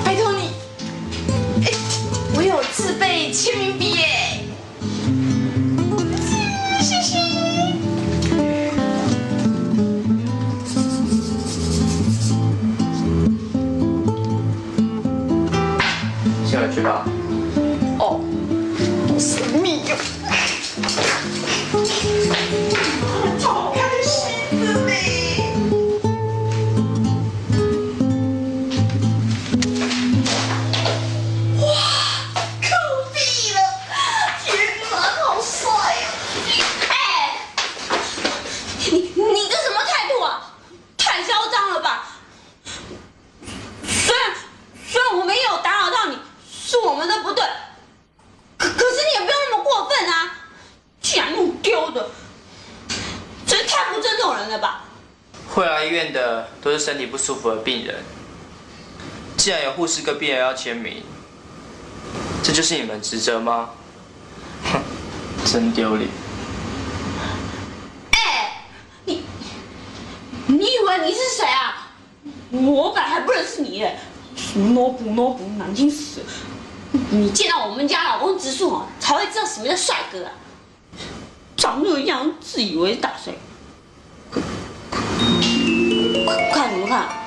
[0.03, 0.49] 拜托你，
[1.67, 1.69] 哎，
[2.37, 3.84] 我有自备签名笔
[56.13, 58.03] 的都是身体不舒服的病人，
[59.37, 61.03] 既然有护士跟病人要签名，
[62.43, 63.71] 这就是你们职责吗？
[64.65, 64.83] 哼，
[65.45, 66.09] 真丢脸！
[68.13, 68.67] 哎，
[69.05, 69.25] 你
[70.47, 71.93] 你以为你是谁啊？
[72.51, 73.99] 我本来还不认识你耶，
[74.37, 76.21] 什么萝卜萝卜，难听死！
[77.11, 80.33] 你见到我们家老公植树哦，才会知道什么叫帅哥啊！
[81.57, 83.35] 长那样，自以为大帅，
[86.53, 87.24] 看什么看？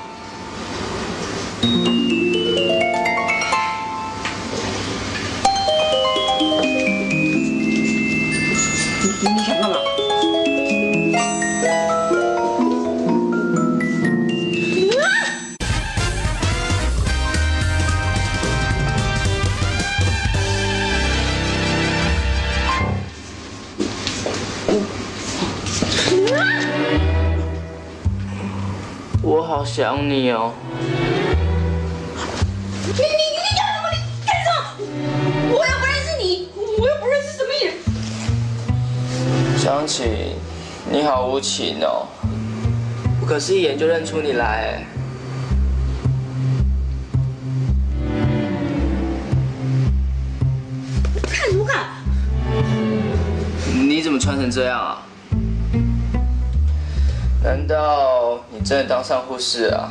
[29.57, 30.53] 好想你哦。
[32.85, 33.89] 你你你干什么？
[33.89, 34.85] 你干什么？
[35.49, 36.47] 我又不认识你，
[36.77, 37.73] 我又不认识什么人。
[39.57, 40.35] 想起
[40.91, 42.05] 你好无情哦，
[43.19, 44.85] 我可是一眼就认出你来。
[51.23, 51.87] 看什么看？
[53.73, 55.06] 你怎么穿成这样啊？
[57.47, 59.89] 难道你真的当上护士啊？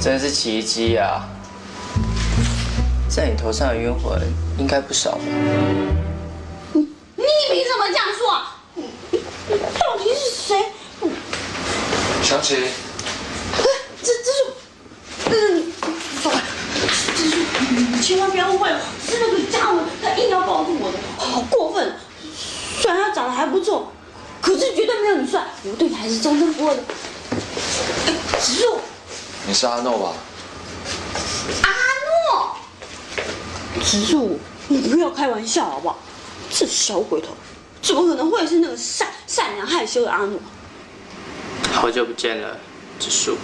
[0.00, 1.28] 真是奇迹啊！
[3.08, 4.20] 在你头上的冤魂
[4.58, 5.20] 应该不少吧？
[6.72, 6.88] 你
[7.52, 8.56] 凭什么这样说啊？
[9.78, 10.56] 到底是谁？
[12.20, 12.56] 想起，
[14.02, 14.44] 这这是，
[15.24, 15.72] 这是你，
[16.20, 16.40] 走开！
[17.16, 17.36] 这是
[17.76, 21.94] 你千万不要误会我，是那个家伙，他硬要抱住我的，好过分！
[22.80, 23.92] 虽然他长得还不错，
[24.48, 26.82] 可是绝对没有你帅，我对你还是忠贞不二的。
[28.06, 28.78] 哎植入，
[29.46, 30.14] 你是阿诺吧？
[31.64, 31.70] 阿
[32.32, 32.56] 诺，
[33.84, 35.98] 植入，你不要开玩笑好不好？
[36.50, 37.28] 这小鬼头，
[37.82, 40.40] 怎么可能会是那个善善良害羞的阿诺？
[41.74, 42.56] 好久不见了，
[42.98, 43.36] 植树。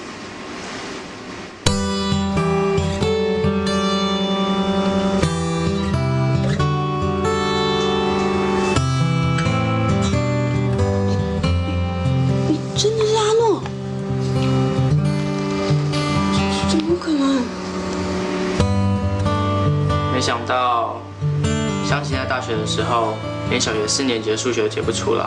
[22.54, 23.14] 学的时候，
[23.50, 25.26] 连小学四年级的数学都解不出来，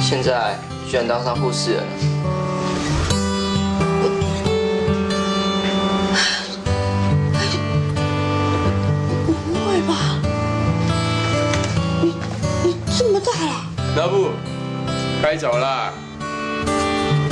[0.00, 1.82] 现在居然当上护士了。
[9.24, 10.18] 不会吧？
[12.02, 12.14] 你
[12.64, 13.66] 你这么大了？
[13.96, 14.30] 老布，
[15.22, 15.92] 该走了，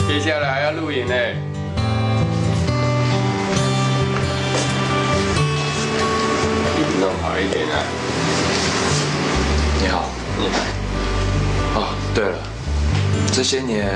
[0.06, 1.14] 接下来还要录影呢。
[7.00, 7.82] 弄好一点啊！
[9.82, 10.04] 你好，
[10.38, 11.80] 你好。
[11.80, 12.38] 哦，对了，
[13.32, 13.88] 这些年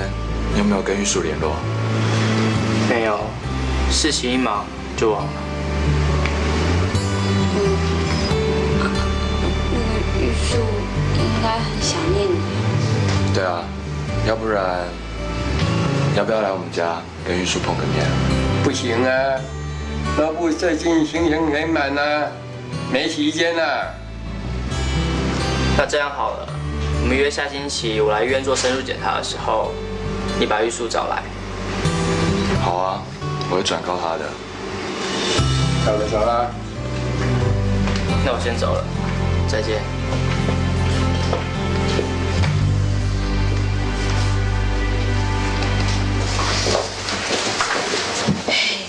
[0.55, 1.53] 你有没有跟玉树联络？
[2.89, 3.20] 没有，
[3.91, 4.64] 事情一忙
[4.97, 5.30] 就忘了。
[8.80, 8.97] 那个
[10.18, 10.57] 玉树
[11.18, 13.35] 应该很想念你。
[13.35, 13.62] 对啊，
[14.26, 14.89] 要不然
[16.16, 18.07] 要不要来我们家跟玉树碰个面？
[18.62, 19.39] 不行啊，
[20.16, 22.28] 那不最近行程很满啊，
[22.91, 23.93] 没时间啊。
[25.77, 26.49] 那这样好了，
[27.03, 29.72] 我们约下星期我来医院做深入检查的时候，
[30.39, 31.22] 你把玉树找来。
[32.62, 33.03] 好啊，
[33.51, 34.31] 我会转告他的。
[35.85, 36.51] 走了走了。
[38.25, 38.85] 那我先走了，
[39.49, 39.83] 再见。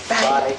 [0.07, 0.53] 拜。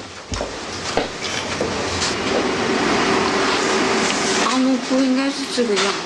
[4.45, 6.06] 阿诺不应该是这个样子。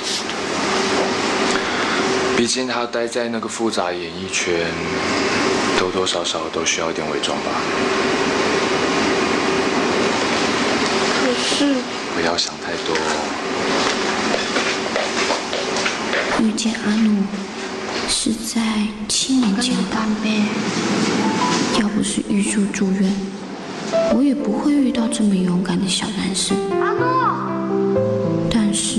[2.40, 4.66] 毕竟他待在那个复杂演艺圈，
[5.78, 7.50] 多多少少都需要一点伪装吧。
[11.20, 11.74] 可是
[12.14, 12.96] 不要想太多。
[16.42, 17.12] 遇见阿诺
[18.08, 18.62] 是在
[19.06, 20.06] 七年前吧？
[21.78, 23.12] 要不是玉树住院，
[24.14, 26.56] 我也不会遇到这么勇敢的小男生。
[26.80, 28.98] 阿诺，但是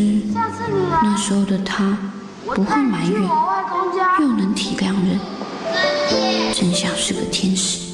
[1.01, 1.97] 那时候的他
[2.53, 3.21] 不会埋怨，
[4.19, 5.19] 又能体谅人，
[6.53, 7.90] 真像是个天使。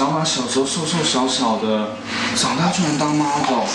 [0.00, 1.90] 没想到他小时候瘦瘦小小的，
[2.34, 3.66] 长大居然当 model，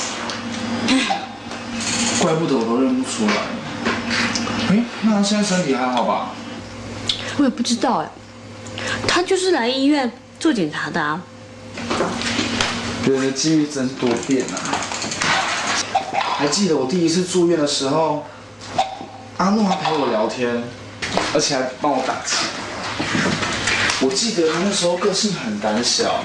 [2.19, 3.33] 怪不得我都认不出来。
[4.71, 6.29] 哎，那他现在身体还好吧？
[7.37, 8.09] 我也不知道哎，
[9.07, 11.21] 他就是来医院做检查的啊。
[13.05, 14.57] 人的际遇真多变啊！
[16.39, 18.25] 还记得我第一次住院的时候，
[19.37, 20.63] 阿诺还陪我聊天，
[21.35, 22.37] 而且还帮我打气。
[24.05, 26.23] 我记得他那时候个性很胆小，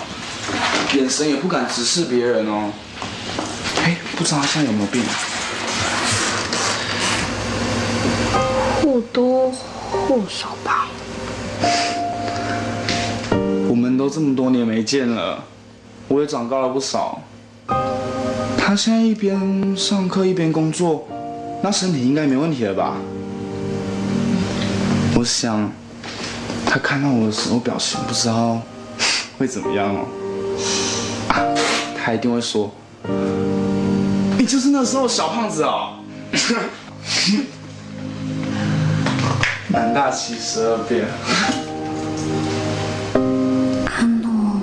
[0.94, 2.70] 眼神也不敢直视别人哦。
[3.82, 5.02] 哎，不知道他现在有没有变？
[8.82, 10.88] 或多或少吧。
[13.66, 15.42] 我们都这么多年没见了，
[16.08, 17.22] 我也长高了不少。
[18.58, 21.08] 他现在一边上课一边工作，
[21.62, 22.96] 那身体应该没问题了吧？
[25.14, 25.72] 我想，
[26.72, 28.62] 他看到我的时候表情不知道
[29.36, 30.06] 会怎么样哦。
[31.28, 31.42] 啊，
[31.96, 32.72] 他一定会说
[34.38, 35.94] ：“你就是那时候小胖子哦。
[39.66, 41.08] ”男大七十二变。
[43.86, 44.60] 阿诺，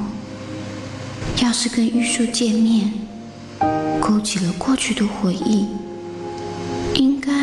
[1.44, 2.94] 要是跟玉树见面，
[4.00, 5.68] 勾起了过去的回忆，
[6.94, 7.34] 应该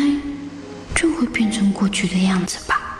[0.95, 2.97] 就会变成过去的样子吧。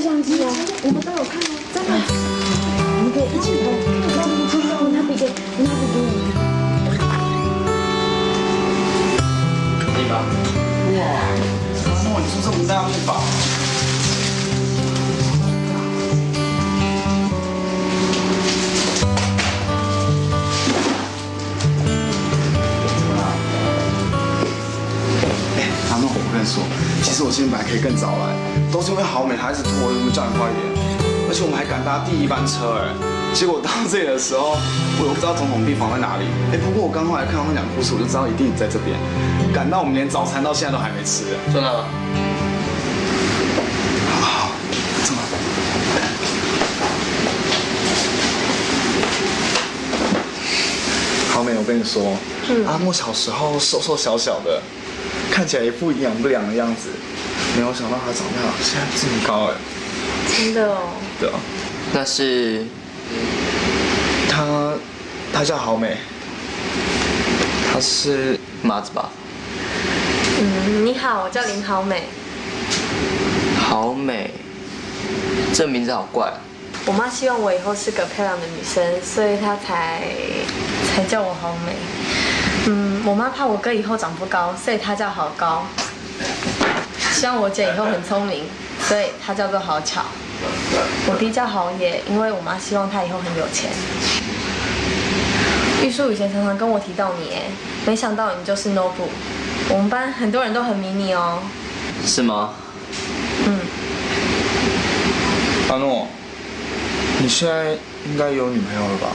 [0.00, 0.48] 相机啊，
[0.82, 1.90] 我们都有看哦，真的。
[2.98, 3.64] 我们可以一起拍，
[4.16, 4.18] 看
[4.90, 5.28] 那个给，
[5.58, 6.32] 那笔给我们。
[9.94, 10.24] 可以吧？
[10.96, 11.00] 哇，
[11.84, 12.94] 阿莫，你是不是我们带上去
[25.58, 25.98] 哎，阿
[26.44, 26.81] 识我。
[27.12, 28.32] 其实我今天本来可以更早来，
[28.72, 30.64] 都是因为好美她一直拖，我就叫你快一点。
[31.28, 32.88] 而且我们还赶搭第一班车哎，
[33.36, 34.56] 结果到这里的时候，
[34.96, 36.24] 我又不知道总统病房在哪里。
[36.48, 38.96] 哎，不过我刚后来看到那两护士，我就知道一定在这边。
[39.52, 41.36] 赶到我们连早餐到现在都还没吃。
[41.52, 41.84] 真的？
[44.24, 44.48] 好，
[45.04, 45.20] 怎么？
[51.28, 52.16] 好美，我跟你说，
[52.64, 54.62] 阿莫小时候瘦瘦小小的，
[55.32, 56.90] 看起来一副营养不良的样子，
[57.56, 59.54] 没有想到他长大现在这么高哎。
[60.28, 60.90] 真的哦。
[61.18, 61.40] 对啊，
[61.94, 62.66] 那是
[64.28, 64.74] 她，
[65.32, 65.96] 她叫好美，
[67.72, 69.08] 她是麻子吧？
[70.38, 72.02] 嗯，你好，我叫林好美。
[73.58, 74.30] 好美，
[75.54, 76.30] 这名字好怪。
[76.84, 80.02] 我妈希望我以后是个漂亮的女生，所以她才
[80.94, 81.72] 才叫我好美。
[82.66, 85.66] 嗯，我妈怕我哥以后长不高，所以她叫好高。
[87.12, 88.44] 希望我姐以后很聪明，
[88.88, 90.02] 所以她叫做好巧。
[91.06, 93.70] 我弟叫好野，因为我妈希望他以后很有钱。
[95.82, 97.42] 玉树以前常常跟我提到你，哎，
[97.86, 99.08] 没想到你就是 Nobu。
[99.68, 101.40] 我们班很多人都很迷你哦。
[102.04, 102.50] 是吗？
[103.46, 103.60] 嗯。
[105.68, 106.06] 阿诺，
[107.20, 107.72] 你现在
[108.06, 109.08] 应该有女朋友了吧？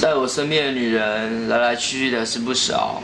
[0.00, 3.00] 在我身边的女人来来去去的是不少，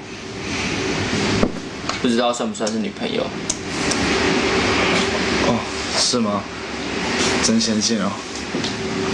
[2.02, 3.22] 不知道算不算是女朋友？
[5.46, 5.58] 哦，
[5.96, 6.42] 是吗？
[7.44, 8.10] 真先进哦！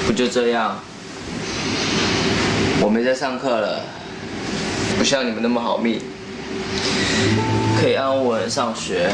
[0.06, 0.78] 不就这样？
[2.80, 3.82] 我没在上课了，
[4.96, 6.00] 不像你们那么好命，
[7.80, 9.10] 可以安稳上学、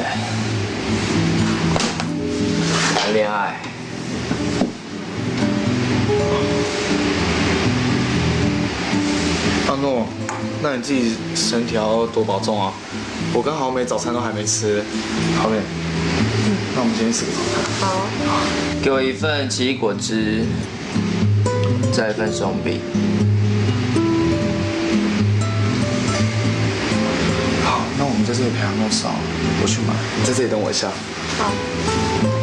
[2.96, 3.69] 谈恋爱。
[9.80, 10.06] 阿诺，
[10.62, 12.70] 那你自己身体要多保重啊！
[13.32, 14.84] 我跟豪美早餐都还没吃，
[15.38, 15.56] 豪美，
[16.74, 17.88] 那我们今天吃个早餐。
[17.88, 18.06] 好。
[18.82, 20.44] 给我一份奇异果汁，
[21.90, 22.78] 再一份松饼。
[27.64, 29.14] 好，那我们在这里陪阿诺吃啊，
[29.62, 30.88] 我去买，你在这里等我一下。
[31.38, 32.39] 好。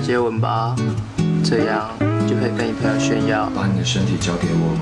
[0.00, 0.74] 来接吻吧，
[1.44, 1.90] 这样
[2.26, 3.50] 就可以跟你朋友炫耀。
[3.54, 4.74] 把你的身体交给我，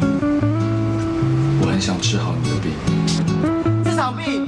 [1.61, 2.71] 我很想治好你的病。
[3.85, 4.45] 这场病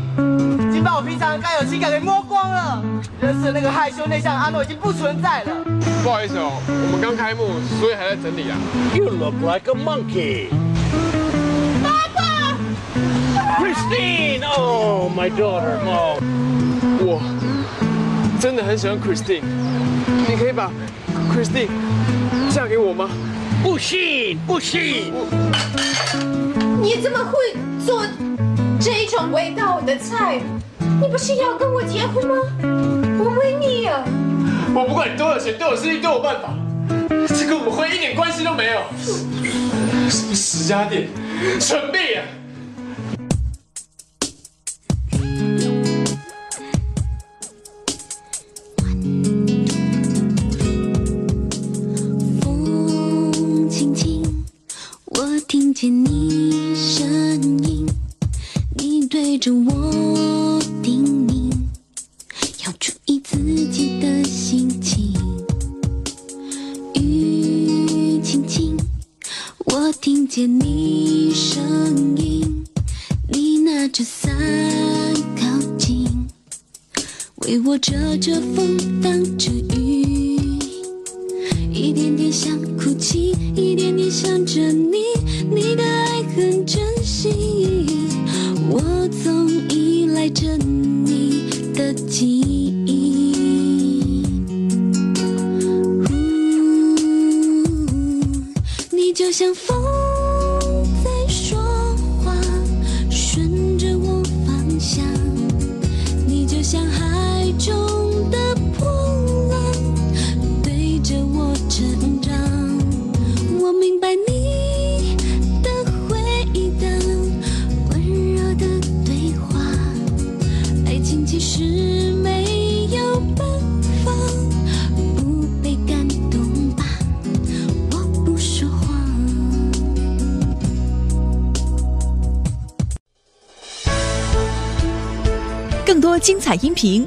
[0.69, 2.81] 已经把我平常该有情感给摸光了。
[3.21, 5.51] 认识的那个害羞内向阿诺已经不存在了。
[6.05, 7.49] 不好意思哦，我们刚开幕，
[7.81, 8.57] 所以还在整理啊。
[8.95, 10.51] You look like a monkey.
[11.83, 12.55] 爸爸
[13.59, 16.21] ，Christine, oh my daughter, mom.
[17.01, 17.21] 我
[18.39, 19.43] 真的很喜欢 Christine。
[20.29, 20.71] 你可以把
[21.33, 21.69] Christine
[22.51, 23.09] 嫁给我吗？
[23.63, 25.13] 不行，不行！
[26.83, 27.33] 你怎么会
[27.85, 28.05] 做
[28.81, 30.41] 这种味道的菜？
[31.01, 32.37] 你不是要跟我结婚吗？
[33.19, 34.03] 我问你啊！
[34.75, 36.55] 我不管你多有钱，对我事情，对我办法，
[37.29, 38.81] 这跟我们婚姻一点关系都没有。
[40.09, 41.09] 什么十家店，
[41.61, 42.25] 蠢逼啊！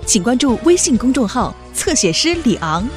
[0.05, 2.87] 请关注微信公众号“侧写师李昂”。